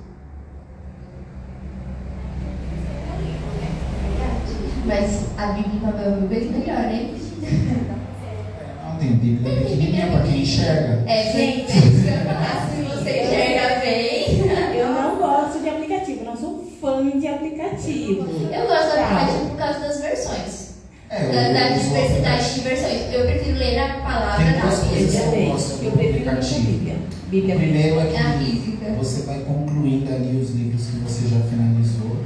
Mas 4.87 5.39
a 5.39 5.53
Bíblia 5.53 5.93
papel 5.93 6.13
é 6.13 6.17
mil 6.21 6.29
vezes 6.29 6.51
melhor, 6.51 6.91
hein? 6.91 7.30
Não 7.43 8.97
tem 8.99 9.13
Bíblia 9.17 9.57
pequenininha 9.61 10.07
para 10.09 10.21
quem 10.23 10.43
enxerga. 10.43 11.03
É, 11.07 11.33
gente, 11.33 11.73
se 11.73 11.81
você 12.83 13.23
enxerga 13.23 13.81
bem. 13.81 14.41
Eu 14.79 14.89
não 14.93 15.17
gosto 15.17 15.63
de 15.63 15.69
aplicativo, 15.69 16.25
não 16.25 16.37
sou 16.37 16.65
fã 16.81 17.19
de 17.19 17.27
aplicativo. 17.27 18.27
Eu 18.53 18.67
gosto 18.67 18.91
do 18.91 18.95
Tá. 18.97 19.17
aplicativo 19.17 19.47
por 19.51 19.57
causa 19.57 19.79
das 19.81 20.01
versões. 20.01 20.71
É, 21.09 21.25
Da, 21.27 21.53
da 21.53 21.69
diversidade 21.77 22.55
de 22.55 22.61
versões. 22.61 23.13
Eu 23.13 23.27
prefiro 23.27 23.59
ler 23.59 23.79
a 23.79 23.89
palavra 24.01 24.45
Tem 24.45 24.53
da. 24.53 24.61
Bíblia. 24.69 25.21
Eu 25.21 25.35
Eu, 25.43 25.51
gosto 25.53 25.79
do 25.79 25.85
eu 25.87 25.93
prefiro 25.93 26.29
a 26.29 26.33
aplicativo. 26.33 26.67
Bíblia. 26.71 26.97
Bíblia 27.31 27.57
Primeiro 27.57 28.01
é 28.01 28.03
A 28.19 28.39
que 28.39 28.45
física. 28.45 28.87
você 28.99 29.23
vai 29.23 29.39
concluindo 29.41 30.13
ali 30.13 30.41
os 30.41 30.51
livros 30.51 30.87
que 30.87 30.97
você 30.99 31.29
já 31.29 31.41
finalizou. 31.49 32.17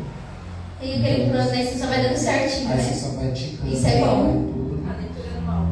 Tem 0.80 0.94
aquele 1.00 1.30
plano, 1.30 1.50
né? 1.50 1.64
Você 1.64 1.78
só 1.78 1.86
vai 1.86 2.02
dando 2.02 2.16
certinho, 2.16 2.70
Aí 2.72 2.78
você 2.80 2.90
né? 2.90 2.96
só 2.96 3.08
vai 3.20 3.32
ticando 3.32 3.72
Isso 3.72 3.86
é 3.86 3.98
bom. 4.00 4.32
tudo. 4.52 4.84
A 4.86 4.96
leitura 5.00 5.38
anual. 5.38 5.66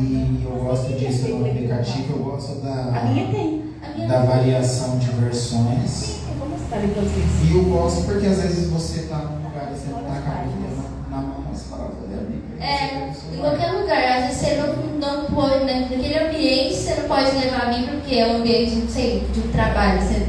E 0.00 0.39
eu 0.56 0.64
gosto 0.64 0.92
disso 0.94 1.28
no 1.28 1.46
aplicativo, 1.46 2.12
eu 2.18 2.24
gosto 2.24 2.58
A 2.66 2.90
da, 2.90 3.02
minha 3.04 3.26
tem. 3.28 3.62
A 3.82 3.94
minha 3.96 4.08
da 4.08 4.20
variação 4.22 4.98
de 4.98 5.06
versões. 5.12 5.90
Sim, 5.90 6.20
eu 6.30 6.38
vou 6.38 6.48
mostrar 6.48 6.78
ali 6.78 6.88
pra 6.88 7.02
vocês. 7.02 7.26
E 7.50 7.56
eu 7.56 7.64
gosto 7.64 8.04
porque 8.04 8.26
às 8.26 8.40
vezes 8.42 8.68
você 8.70 9.00
está 9.00 9.16
num 9.18 9.48
lugar 9.48 9.70
e 9.72 9.74
você 9.78 9.86
está 9.86 10.00
com 10.00 10.30
a 10.30 10.42
Bíblia 10.44 10.70
na, 11.10 11.16
na 11.16 11.22
mão, 11.22 11.44
você 11.52 11.64
fala, 11.70 11.90
vou 11.98 12.08
ler 12.08 12.18
a 12.18 12.22
Bíblia. 12.22 12.40
É, 12.60 13.10
em 13.34 13.38
qualquer 13.38 13.72
lugar. 13.72 14.18
Às 14.18 14.24
vezes 14.26 14.36
você 14.38 14.54
não, 14.56 14.76
não 14.98 15.24
pode, 15.26 15.64
né? 15.64 15.88
naquele 15.90 16.18
ambiente 16.18 16.74
você 16.74 16.94
não 16.94 17.08
pode 17.08 17.30
levar 17.36 17.62
a 17.62 17.66
Bíblia 17.72 17.98
porque 18.00 18.14
é 18.16 18.26
um 18.26 18.36
ambiente, 18.38 18.74
não 18.76 18.88
sei, 18.88 19.26
de 19.32 19.40
um 19.40 19.48
trabalho. 19.52 20.00
Você... 20.02 20.26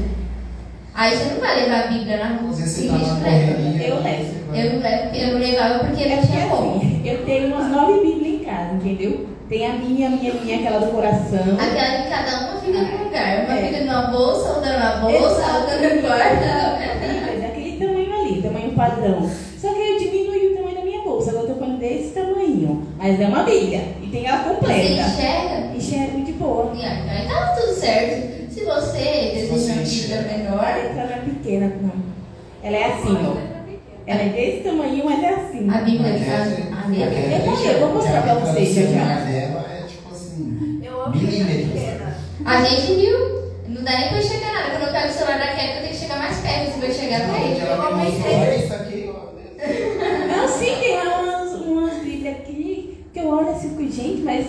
Aí 0.94 1.16
você 1.18 1.34
não 1.34 1.40
vai 1.40 1.64
levar 1.64 1.84
a 1.84 1.88
Bíblia 1.88 2.18
na 2.18 2.38
rua. 2.38 2.50
Às 2.52 2.58
vezes 2.60 2.76
você 2.76 2.86
está 2.86 2.98
na 2.98 3.16
correria. 3.22 3.88
Eu 3.88 3.96
você 3.98 4.04
levo. 4.04 4.42
Eu 4.54 4.74
não 4.74 4.80
levo, 4.82 5.16
eu 5.16 5.28
não 5.34 5.40
levava 5.40 5.80
porque 5.86 6.04
É 6.04 6.10
não 6.10 6.18
porque 6.18 6.34
tinha 6.34 6.48
como. 6.50 6.76
assim, 6.78 7.02
eu 7.06 7.26
tenho 7.26 7.48
umas 7.56 7.72
nove 7.72 8.02
Bíblias 8.02 8.42
em 8.42 8.46
casa, 8.46 8.74
entendeu? 8.74 9.28
Tem 9.52 9.66
a 9.66 9.74
minha, 9.74 10.08
a 10.08 10.12
minha, 10.12 10.32
a 10.32 10.36
minha, 10.36 10.58
aquela 10.60 10.80
do 10.80 10.92
coração. 10.94 11.58
Aquela 11.60 12.04
que 12.04 12.10
cada 12.10 12.40
uma 12.40 12.62
fica 12.62 12.78
no 12.84 13.04
lugar. 13.04 13.44
Uma 13.46 13.54
É. 13.60 13.68
fica 13.68 13.80
numa 13.82 14.02
bolsa, 14.04 14.50
outra 14.54 14.78
na 14.80 14.96
bolsa, 15.02 15.42
Exato. 15.42 15.58
outra 15.74 15.94
no 15.94 16.02
quarto. 16.04 17.02
Bíblia 17.02 17.48
daquele 17.50 17.78
tamanho 17.78 18.22
ali, 18.22 18.42
tamanho 18.42 18.72
padrão. 18.72 19.30
Só 19.60 19.74
que 19.74 19.80
eu 19.82 20.00
diminui 20.00 20.48
o 20.48 20.56
tamanho 20.56 20.76
da 20.78 20.82
minha 20.86 21.02
bolsa, 21.02 21.32
agora 21.32 21.48
eu 21.50 21.54
tô 21.54 21.60
pondo 21.60 21.78
desse 21.80 22.12
tamanho. 22.14 22.88
Mas 22.98 23.20
é 23.20 23.26
uma 23.28 23.44
Bíblia. 23.44 23.82
E 24.02 24.08
tem 24.08 24.26
ela 24.26 24.38
Você 24.42 24.50
completa. 24.52 25.02
enxerga? 25.02 25.76
Enxergo 25.76 26.24
de 26.24 26.32
boa. 26.32 26.72
E 26.74 26.86
aí 26.86 27.28
tá 27.28 27.54
tudo 27.60 27.74
certo. 27.74 28.54
Se 28.54 28.64
você 28.64 29.32
deseja 29.34 29.48
você 29.54 29.72
uma 29.74 29.82
Bíblia 29.82 29.82
enxerga. 29.84 30.34
A 30.34 30.38
menor, 30.38 30.96
não 30.96 31.04
é 31.04 31.20
pequena, 31.26 31.74
não. 31.82 31.92
Ela 32.64 32.78
é 32.78 32.86
assim, 32.86 33.18
ó. 33.28 33.51
Ela 34.08 34.22
é 34.22 34.30
desse 34.30 34.64
tamanho, 34.64 35.06
mas 35.06 35.24
é 35.24 35.30
assim. 35.34 35.70
a 35.70 35.78
Bíblia. 35.80 36.10
É- 36.10 36.70
A, 36.74 36.84
a 36.84 36.88
minha 36.88 37.08
Bíblia. 37.08 37.38
Eu 37.38 37.72
eu 37.72 37.80
vou 37.80 37.96
mostrar 37.96 38.22
pra 38.24 38.34
letra 38.34 38.52
vocês 38.54 38.76
já, 38.76 38.82
é 39.02 39.84
tipo 39.88 40.12
assim, 40.14 40.82
Eu 40.84 41.02
amo. 41.04 41.14
A 42.46 42.62
gente 42.64 42.94
viu. 42.96 43.42
Não 43.68 43.84
dá 43.84 43.92
nem 43.98 44.10
pra 44.10 44.20
enxergar 44.20 44.54
nada. 44.54 44.70
Quando 44.72 44.84
eu 44.88 44.92
pego 44.92 45.08
o 45.08 45.12
celular 45.14 45.40
da 45.40 45.48
Kevin, 45.48 45.68
eu 45.74 45.82
tenho 45.82 45.90
que 45.94 45.96
chegar 45.96 46.18
mais 46.18 46.38
perto. 46.40 46.72
Você 46.72 46.80
vai 46.80 46.92
chegar 46.92 47.20
que 47.22 47.42
ele. 47.42 47.60
mostrou, 47.60 48.34
olha 48.40 48.56
isso 48.56 48.74
aqui, 48.74 49.10
ó. 49.16 49.32
Não, 50.36 50.48
sim, 50.48 50.76
tem 50.80 50.98
umas, 51.02 51.54
umas 51.62 51.94
Bíblias 52.04 52.36
aqui 52.38 53.06
que 53.14 53.20
eu 53.20 53.28
olho 53.30 53.50
assim 53.52 53.70
fico, 53.70 53.92
gente, 53.92 54.22
mas 54.22 54.46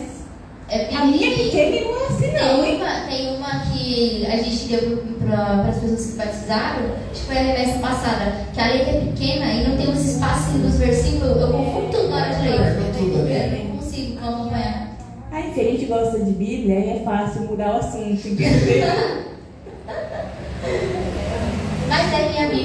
É 0.73 0.89
a 0.97 1.05
minha 1.05 1.29
não 1.29 1.37
é 1.37 2.07
assim, 2.07 2.33
não, 2.33 2.62
Tem 2.62 2.73
hein? 2.73 2.81
uma, 2.81 3.01
tem 3.07 3.37
uma 3.37 3.61
que 3.66 4.27
a 4.27 4.37
gente 4.39 4.68
deu 4.68 5.05
para 5.20 5.68
as 5.68 5.77
pessoas 5.77 6.07
que 6.07 6.16
batizaram, 6.16 6.85
acho 7.11 7.20
que 7.20 7.27
foi 7.27 7.37
a 7.37 7.43
remessa 7.43 7.79
passada, 7.79 8.47
que 8.55 8.59
a 8.59 8.68
letra 8.68 8.91
é 8.93 9.01
pequena 9.01 9.53
e 9.53 9.68
não 9.68 9.77
tem 9.77 9.91
uns 9.91 10.01
espacinhos 10.01 10.62
dos 10.62 10.79
versículos, 10.79 11.43
eu 11.43 11.49
confundo 11.49 11.91
tudo 11.91 12.09
na 12.09 12.16
hora 12.16 12.35
de 12.37 12.49
ler. 12.49 12.93
Tudo 12.97 13.20
ali. 13.20 13.61
Eu 13.61 13.64
não 13.68 13.77
consigo 13.77 14.18
acompanhar. 14.18 14.97
Aí, 15.31 15.53
se 15.53 15.61
a 15.61 15.64
gente 15.64 15.85
gosta 15.85 16.18
de 16.20 16.31
Bíblia, 16.31 16.77
aí 16.77 16.91
é 16.91 17.03
fácil 17.05 17.43
mudar 17.43 17.75
o 17.75 17.77
assunto, 17.77 18.27
entendeu? 18.27 18.89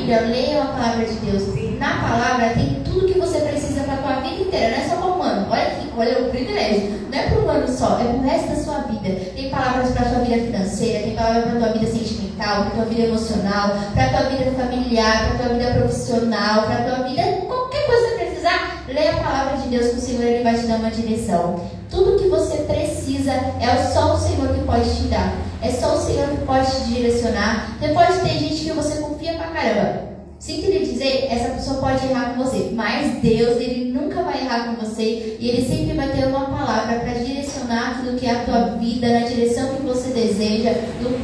Bíblia, 0.08 0.22
leiam 0.22 0.64
a 0.64 0.68
palavra 0.68 1.05
de 1.05 1.16
Deus. 1.16 1.43
Na 1.78 2.01
palavra 2.01 2.49
tem 2.51 2.82
tudo 2.86 3.12
que 3.12 3.20
você 3.20 3.39
precisa 3.41 3.84
para 3.84 3.95
a 3.95 3.97
tua 3.97 4.16
vida 4.22 4.41
inteira, 4.41 4.78
não 4.78 4.84
é 4.84 4.88
só 4.88 4.95
para 4.95 5.05
um 5.05 5.22
ano. 5.22 5.49
Olha 5.97 6.19
o 6.19 6.29
privilégio. 6.29 7.07
Não 7.11 7.17
é 7.17 7.23
para 7.23 7.39
um 7.39 7.49
ano 7.49 7.67
só, 7.67 7.99
é 7.99 8.03
para 8.03 8.17
o 8.17 8.21
resto 8.21 8.49
da 8.49 8.55
sua 8.55 8.77
vida. 8.83 9.19
Tem 9.35 9.49
palavras 9.49 9.89
para 9.91 10.05
a 10.05 10.09
tua 10.09 10.19
vida 10.19 10.45
financeira, 10.45 11.03
tem 11.03 11.15
palavras 11.15 11.45
para 11.45 11.59
tua 11.59 11.69
vida 11.69 11.91
sentimental, 11.91 12.65
para 12.65 12.75
tua 12.75 12.85
vida 12.85 13.01
emocional, 13.07 13.71
para 13.95 14.09
tua 14.09 14.29
vida 14.29 14.51
familiar, 14.51 15.27
para 15.27 15.37
tua 15.47 15.57
vida 15.57 15.71
profissional, 15.71 16.63
para 16.67 16.83
tua 16.83 17.07
vida. 17.07 17.23
qualquer 17.47 17.87
coisa 17.87 18.07
que 18.09 18.25
precisar, 18.25 18.83
leia 18.87 19.13
a 19.13 19.23
palavra 19.23 19.57
de 19.57 19.69
Deus 19.69 19.87
que 19.87 19.97
o 19.97 20.01
Senhor 20.01 20.23
ele 20.23 20.43
vai 20.43 20.53
te 20.53 20.67
dar 20.67 20.75
uma 20.75 20.91
direção. 20.91 21.67
Tudo 21.89 22.21
que 22.21 22.29
você 22.29 22.57
precisa 22.57 23.31
é 23.31 23.91
só 23.91 24.13
o 24.13 24.19
Senhor 24.19 24.49
que 24.49 24.63
pode 24.65 24.95
te 24.95 25.03
dar. 25.07 25.33
É 25.63 25.71
só 25.71 25.95
o 25.95 25.99
Senhor 25.99 26.27
que 26.27 26.45
pode 26.45 26.69
te 26.69 26.93
direcionar. 26.93 27.75
Pode 27.91 28.19
ter 28.19 28.37
gente 28.37 28.63
que 28.63 28.71
você 28.71 29.01
confia 29.01 29.33
pra 29.33 29.47
caramba. 29.47 30.07
Sinto 30.39 30.69
lhe 30.69 30.85
dizer, 30.85 31.27
essa 31.31 31.49
pessoa 31.49 31.77
pode 31.77 32.05
errar 32.05 32.35
com 32.35 32.43
você, 32.43 32.69
mas 32.71 33.19
Deus, 33.23 33.59
ele 33.59 33.91
nunca 33.91 34.21
vai 34.21 34.41
errar 34.41 34.67
com 34.67 34.85
você 34.85 35.35
e 35.39 35.49
ele 35.49 35.67
sempre 35.67 35.95
vai 35.95 36.09
ter 36.09 36.27
uma 36.27 36.45
palavra 36.45 36.99
para 36.99 37.13
direcionar 37.13 37.97
aquilo 37.97 38.17
que 38.17 38.27
é 38.27 38.31
a 38.31 38.43
tua 38.45 38.61
vida, 38.77 39.19
na 39.19 39.27
direção 39.27 39.75
que 39.75 39.81
você 39.81 40.09
deseja, 40.09 40.73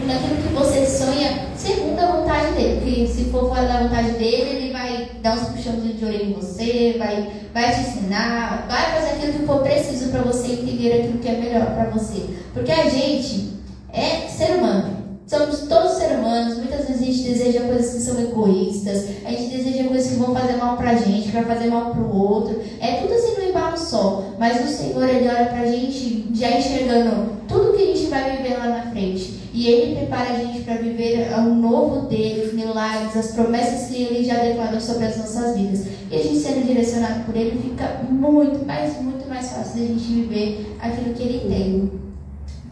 naquilo 0.07 0.41
que 0.41 0.53
você 0.53 0.85
sonha, 0.87 1.47
segundo 1.55 1.99
a 1.99 2.07
vontade 2.07 2.53
dele. 2.53 2.81
Porque 2.81 3.07
se 3.07 3.25
for 3.25 3.49
fora 3.49 3.67
da 3.67 3.83
vontade 3.83 4.13
dele, 4.13 4.49
ele 4.49 4.73
vai 4.73 5.11
dar 5.21 5.35
uns 5.35 5.49
puxões 5.49 5.97
de 5.97 6.03
orelha 6.03 6.23
em 6.23 6.33
você, 6.33 6.95
vai, 6.97 7.29
vai 7.53 7.71
te 7.71 7.81
ensinar, 7.81 8.65
vai 8.67 8.99
fazer 8.99 9.11
aquilo 9.11 9.33
que 9.33 9.45
for 9.45 9.61
preciso 9.61 10.09
para 10.09 10.23
você 10.23 10.53
entender 10.53 10.91
aquilo 10.91 11.19
que 11.19 11.27
é 11.27 11.37
melhor 11.37 11.67
para 11.67 11.91
você. 11.91 12.25
Porque 12.51 12.71
a 12.71 12.89
gente 12.89 13.53
é 13.93 14.27
ser 14.27 14.55
humano. 14.55 15.03
Somos 15.27 15.61
todos 15.61 15.93
seres 15.93 16.17
humanos, 16.17 16.57
muitas 16.57 16.87
vezes 16.87 17.01
a 17.01 17.05
gente 17.05 17.22
deseja 17.33 17.61
coisas 17.61 17.93
que 17.93 18.01
são 18.01 18.21
egoístas, 18.21 19.05
a 19.25 19.31
gente 19.31 19.57
deseja 19.57 19.83
coisas 19.85 20.11
que 20.11 20.15
vão 20.15 20.33
fazer 20.33 20.57
mal 20.57 20.77
pra 20.77 20.95
gente, 20.95 21.29
que 21.29 21.31
vai 21.31 21.43
fazer 21.43 21.67
mal 21.67 21.91
pro 21.91 22.15
outro. 22.15 22.61
É 22.79 23.01
tudo 23.01 23.13
assim 23.13 23.41
no 23.41 23.49
embalo 23.49 23.77
só. 23.77 24.33
Mas 24.37 24.63
o 24.63 24.67
Senhor, 24.71 25.07
Ele 25.07 25.27
olha 25.27 25.45
pra 25.45 25.65
gente 25.65 26.27
já 26.33 26.57
enxergando 26.57 27.33
tudo 27.47 27.73
que 27.73 27.83
a 27.83 27.85
gente 27.87 28.05
vai 28.07 28.37
viver 28.37 28.57
lá 28.57 28.67
na 28.67 28.91
frente. 28.91 29.41
E 29.53 29.67
Ele 29.67 29.95
prepara 29.95 30.31
a 30.31 30.39
gente 30.39 30.61
para 30.61 30.75
viver 30.75 31.31
o 31.37 31.41
novo 31.41 32.07
dele, 32.07 32.45
os 32.45 32.53
milagres, 32.53 33.15
as 33.15 33.31
promessas 33.31 33.89
que 33.89 34.01
Ele 34.01 34.23
já 34.23 34.35
declarou 34.35 34.79
sobre 34.79 35.05
as 35.05 35.17
nossas 35.17 35.55
vidas. 35.55 35.85
E 36.11 36.15
a 36.15 36.23
gente 36.23 36.39
sendo 36.39 36.65
direcionado 36.65 37.23
por 37.25 37.35
Ele, 37.35 37.59
fica 37.59 38.01
muito, 38.09 38.65
mas 38.65 38.99
muito 39.01 39.27
mais 39.27 39.49
fácil 39.49 39.81
da 39.81 39.87
gente 39.87 40.03
viver 40.03 40.75
aquilo 40.79 41.13
que 41.13 41.23
Ele 41.23 41.39
tem. 41.47 41.91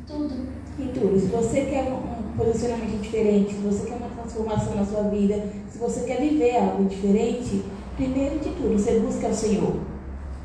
Tudo. 0.08 0.34
E 0.80 0.84
tudo. 0.88 1.20
Se 1.20 1.28
você 1.28 1.62
quer 1.62 1.86
posicionamento 2.38 3.02
diferente, 3.02 3.54
se 3.54 3.60
você 3.60 3.88
quer 3.88 3.96
uma 3.96 4.10
transformação 4.10 4.76
na 4.76 4.86
sua 4.86 5.04
vida, 5.04 5.44
se 5.72 5.78
você 5.78 6.02
quer 6.02 6.20
viver 6.20 6.58
algo 6.58 6.86
diferente, 6.86 7.64
primeiro 7.96 8.40
de 8.40 8.50
tudo, 8.50 8.78
você 8.78 9.00
busca 9.00 9.28
o 9.28 9.34
Senhor. 9.34 9.76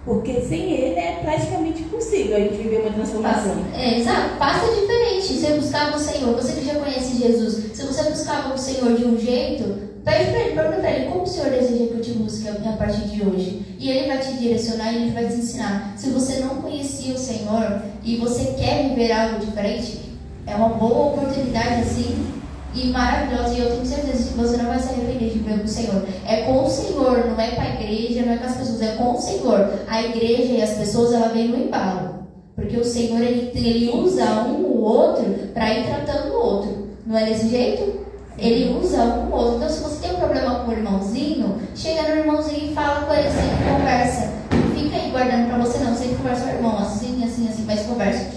Porque 0.06 0.40
sem 0.40 0.72
Ele 0.72 1.00
é 1.00 1.18
praticamente 1.20 1.82
impossível 1.82 2.36
a 2.36 2.40
gente 2.40 2.56
viver 2.56 2.82
uma 2.82 2.92
transformação. 2.92 3.56
É, 3.74 3.98
exato. 3.98 4.38
Faça 4.38 4.72
diferente. 4.72 5.34
Você 5.34 5.54
buscava 5.54 5.96
o 5.96 5.98
Senhor, 5.98 6.34
você 6.34 6.52
que 6.52 6.64
já 6.64 6.76
conhece 6.76 7.18
Jesus, 7.18 7.72
se 7.74 7.82
você 7.82 8.10
buscava 8.10 8.54
o 8.54 8.58
Senhor 8.58 8.96
de 8.96 9.04
um 9.04 9.18
jeito, 9.18 9.64
pede 10.04 10.30
para 10.30 10.40
Ele, 10.40 10.54
pergunta 10.54 10.76
para 10.76 10.92
Ele 10.92 11.10
como 11.10 11.22
o 11.22 11.26
Senhor 11.26 11.50
deseja 11.50 11.86
que 11.88 11.94
eu 11.94 12.00
te 12.00 12.12
busque 12.12 12.46
a 12.48 12.76
partir 12.76 13.08
de 13.08 13.26
hoje. 13.26 13.66
E 13.80 13.90
Ele 13.90 14.06
vai 14.06 14.18
te 14.18 14.32
direcionar 14.34 14.92
e 14.92 14.96
Ele 14.96 15.10
vai 15.10 15.26
te 15.26 15.34
ensinar. 15.34 15.94
Se 15.96 16.10
você 16.10 16.38
não 16.38 16.62
conhecia 16.62 17.12
o 17.12 17.18
Senhor 17.18 17.82
e 18.04 18.16
você 18.16 18.54
quer 18.56 18.88
viver 18.88 19.10
algo 19.10 19.44
diferente, 19.44 20.05
é 20.46 20.54
uma 20.54 20.68
boa 20.70 21.14
oportunidade 21.14 21.82
assim 21.82 22.26
e 22.74 22.88
maravilhosa. 22.88 23.54
E 23.54 23.60
eu 23.60 23.70
tenho 23.70 23.86
certeza 23.86 24.28
que 24.28 24.34
você 24.34 24.56
não 24.58 24.66
vai 24.66 24.78
se 24.78 24.88
arrepender 24.88 25.30
de 25.30 25.38
ver 25.38 25.58
com 25.58 25.64
o 25.64 25.68
Senhor. 25.68 26.02
É 26.26 26.42
com 26.42 26.64
o 26.64 26.68
Senhor, 26.68 27.26
não 27.26 27.40
é 27.40 27.50
com 27.50 27.60
a 27.60 27.68
igreja, 27.68 28.24
não 28.24 28.32
é 28.34 28.36
com 28.36 28.46
as 28.46 28.56
pessoas, 28.56 28.82
é 28.82 28.94
com 28.96 29.12
o 29.12 29.18
Senhor. 29.18 29.70
A 29.88 30.02
igreja 30.02 30.52
e 30.52 30.62
as 30.62 30.70
pessoas, 30.70 31.12
ela 31.12 31.28
vem 31.28 31.48
no 31.48 31.56
embalo. 31.56 32.26
Porque 32.54 32.76
o 32.76 32.84
Senhor, 32.84 33.20
ele, 33.20 33.50
ele 33.54 33.90
usa 33.90 34.24
um 34.24 34.64
ou 34.64 34.80
outro 34.80 35.24
para 35.52 35.74
ir 35.74 35.86
tratando 35.86 36.32
o 36.32 36.40
outro. 36.40 36.88
Não 37.06 37.16
é 37.16 37.24
desse 37.24 37.48
jeito? 37.48 38.06
Ele 38.38 38.76
usa 38.78 39.02
um 39.02 39.32
ou 39.32 39.38
outro. 39.38 39.56
Então, 39.56 39.68
se 39.68 39.82
você 39.82 40.06
tem 40.06 40.16
um 40.16 40.20
problema 40.20 40.60
com 40.60 40.70
o 40.70 40.74
irmãozinho, 40.74 41.60
chega 41.74 42.02
no 42.02 42.20
irmãozinho 42.20 42.70
e 42.70 42.74
fala 42.74 43.06
com 43.06 43.12
ele 43.12 43.28
assim, 43.28 43.48
conversa. 43.70 44.32
Não 44.52 44.74
fica 44.74 44.96
aí 44.96 45.10
guardando 45.10 45.48
para 45.48 45.58
você, 45.58 45.78
não. 45.78 45.94
Você 45.94 46.08
conversa 46.08 46.44
com 46.44 46.50
o 46.50 46.54
irmão 46.54 46.78
assim, 46.78 47.24
assim, 47.24 47.48
assim, 47.48 47.64
mas 47.66 47.82
conversa 47.82 48.35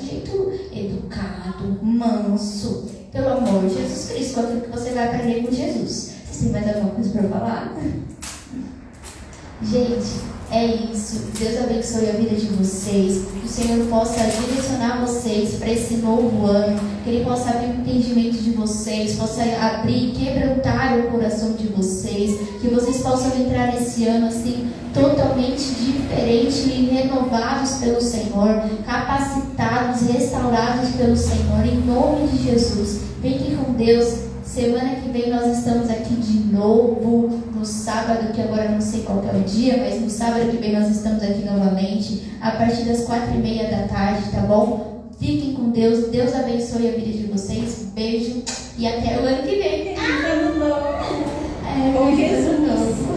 educado, 1.60 1.80
manso. 1.84 2.90
Pelo 3.12 3.30
amor 3.30 3.68
de 3.68 3.76
Jesus 3.76 4.12
Cristo, 4.12 4.40
aquilo 4.40 4.62
que 4.62 4.70
você 4.70 4.92
vai 4.92 5.08
aprender 5.08 5.44
com 5.44 5.52
Jesus. 5.52 6.14
Você 6.32 6.44
tem 6.44 6.52
mais 6.52 6.68
alguma 6.76 6.92
coisa 6.92 7.10
para 7.10 7.30
falar? 7.30 7.76
Gente, 9.64 10.22
é 10.52 10.66
isso. 10.66 11.22
Deus 11.40 11.60
abençoe 11.64 12.10
a 12.10 12.14
vida 12.14 12.36
de 12.36 12.48
vocês. 12.48 13.26
Que 13.26 13.46
o 13.46 13.48
Senhor 13.48 13.86
possa 13.88 14.24
direcionar 14.24 15.06
vocês 15.06 15.56
para 15.56 15.72
esse 15.72 15.96
novo 15.98 16.46
ano. 16.46 16.80
Que 17.04 17.12
Ele 17.12 17.26
possa 17.26 17.50
abrir 17.50 17.68
o 17.68 17.82
entendimento 17.82 18.38
de 18.38 18.52
vocês, 18.52 19.16
possa 19.16 19.42
abrir, 19.62 20.12
quebrantar 20.12 20.98
o 20.98 21.12
coração 21.12 21.54
de 21.54 21.68
vocês. 21.68 22.40
Que 22.62 22.68
vocês 22.68 22.98
possam 22.98 23.36
entrar 23.40 23.74
nesse 23.74 24.08
ano 24.08 24.28
assim, 24.28 24.72
totalmente 24.94 25.64
diferente 25.64 26.70
e 26.70 26.90
renovados 26.94 27.74
pelo 27.76 28.02
Senhor, 28.02 28.64
capacitados, 28.86 30.02
restaurados 30.08 30.90
pelo 30.96 31.16
Senhor, 31.16 31.66
em 31.66 31.80
nome 31.86 32.28
de 32.28 32.44
Jesus. 32.44 33.02
Fiquem 33.22 33.56
com 33.56 33.74
Deus. 33.74 34.30
Semana 34.44 34.96
que 34.96 35.10
vem 35.10 35.30
nós 35.30 35.60
estamos 35.60 35.90
aqui 35.92 36.16
de 36.16 36.52
novo, 36.52 37.40
no 37.60 37.66
sábado, 37.66 38.32
que 38.32 38.42
agora 38.42 38.70
não 38.70 38.80
sei 38.80 39.02
qual 39.02 39.22
é 39.22 39.38
o 39.38 39.44
dia, 39.44 39.76
mas 39.78 40.00
no 40.00 40.10
sábado 40.10 40.50
que 40.50 40.58
vem 40.58 40.72
nós 40.72 40.90
estamos 40.90 41.22
aqui 41.22 41.44
novamente, 41.44 42.32
a 42.40 42.52
partir 42.52 42.84
das 42.84 43.04
quatro 43.04 43.36
e 43.36 43.38
meia 43.38 43.70
da 43.70 43.86
tarde, 43.88 44.32
tá 44.32 44.40
bom? 44.42 45.04
Fiquem 45.20 45.54
com 45.54 45.70
Deus, 45.70 46.08
Deus 46.08 46.34
abençoe 46.34 46.88
a 46.88 46.92
vida 46.94 47.12
de 47.12 47.26
vocês, 47.26 47.88
beijo 47.94 48.44
e 48.78 48.88
até 48.88 49.20
o 49.20 49.26
ano 49.26 49.44
que 49.44 49.56
vem. 49.58 49.96
Ah! 49.98 50.40
É, 51.68 51.98
Com 51.98 52.16
Jesus. 52.16 53.09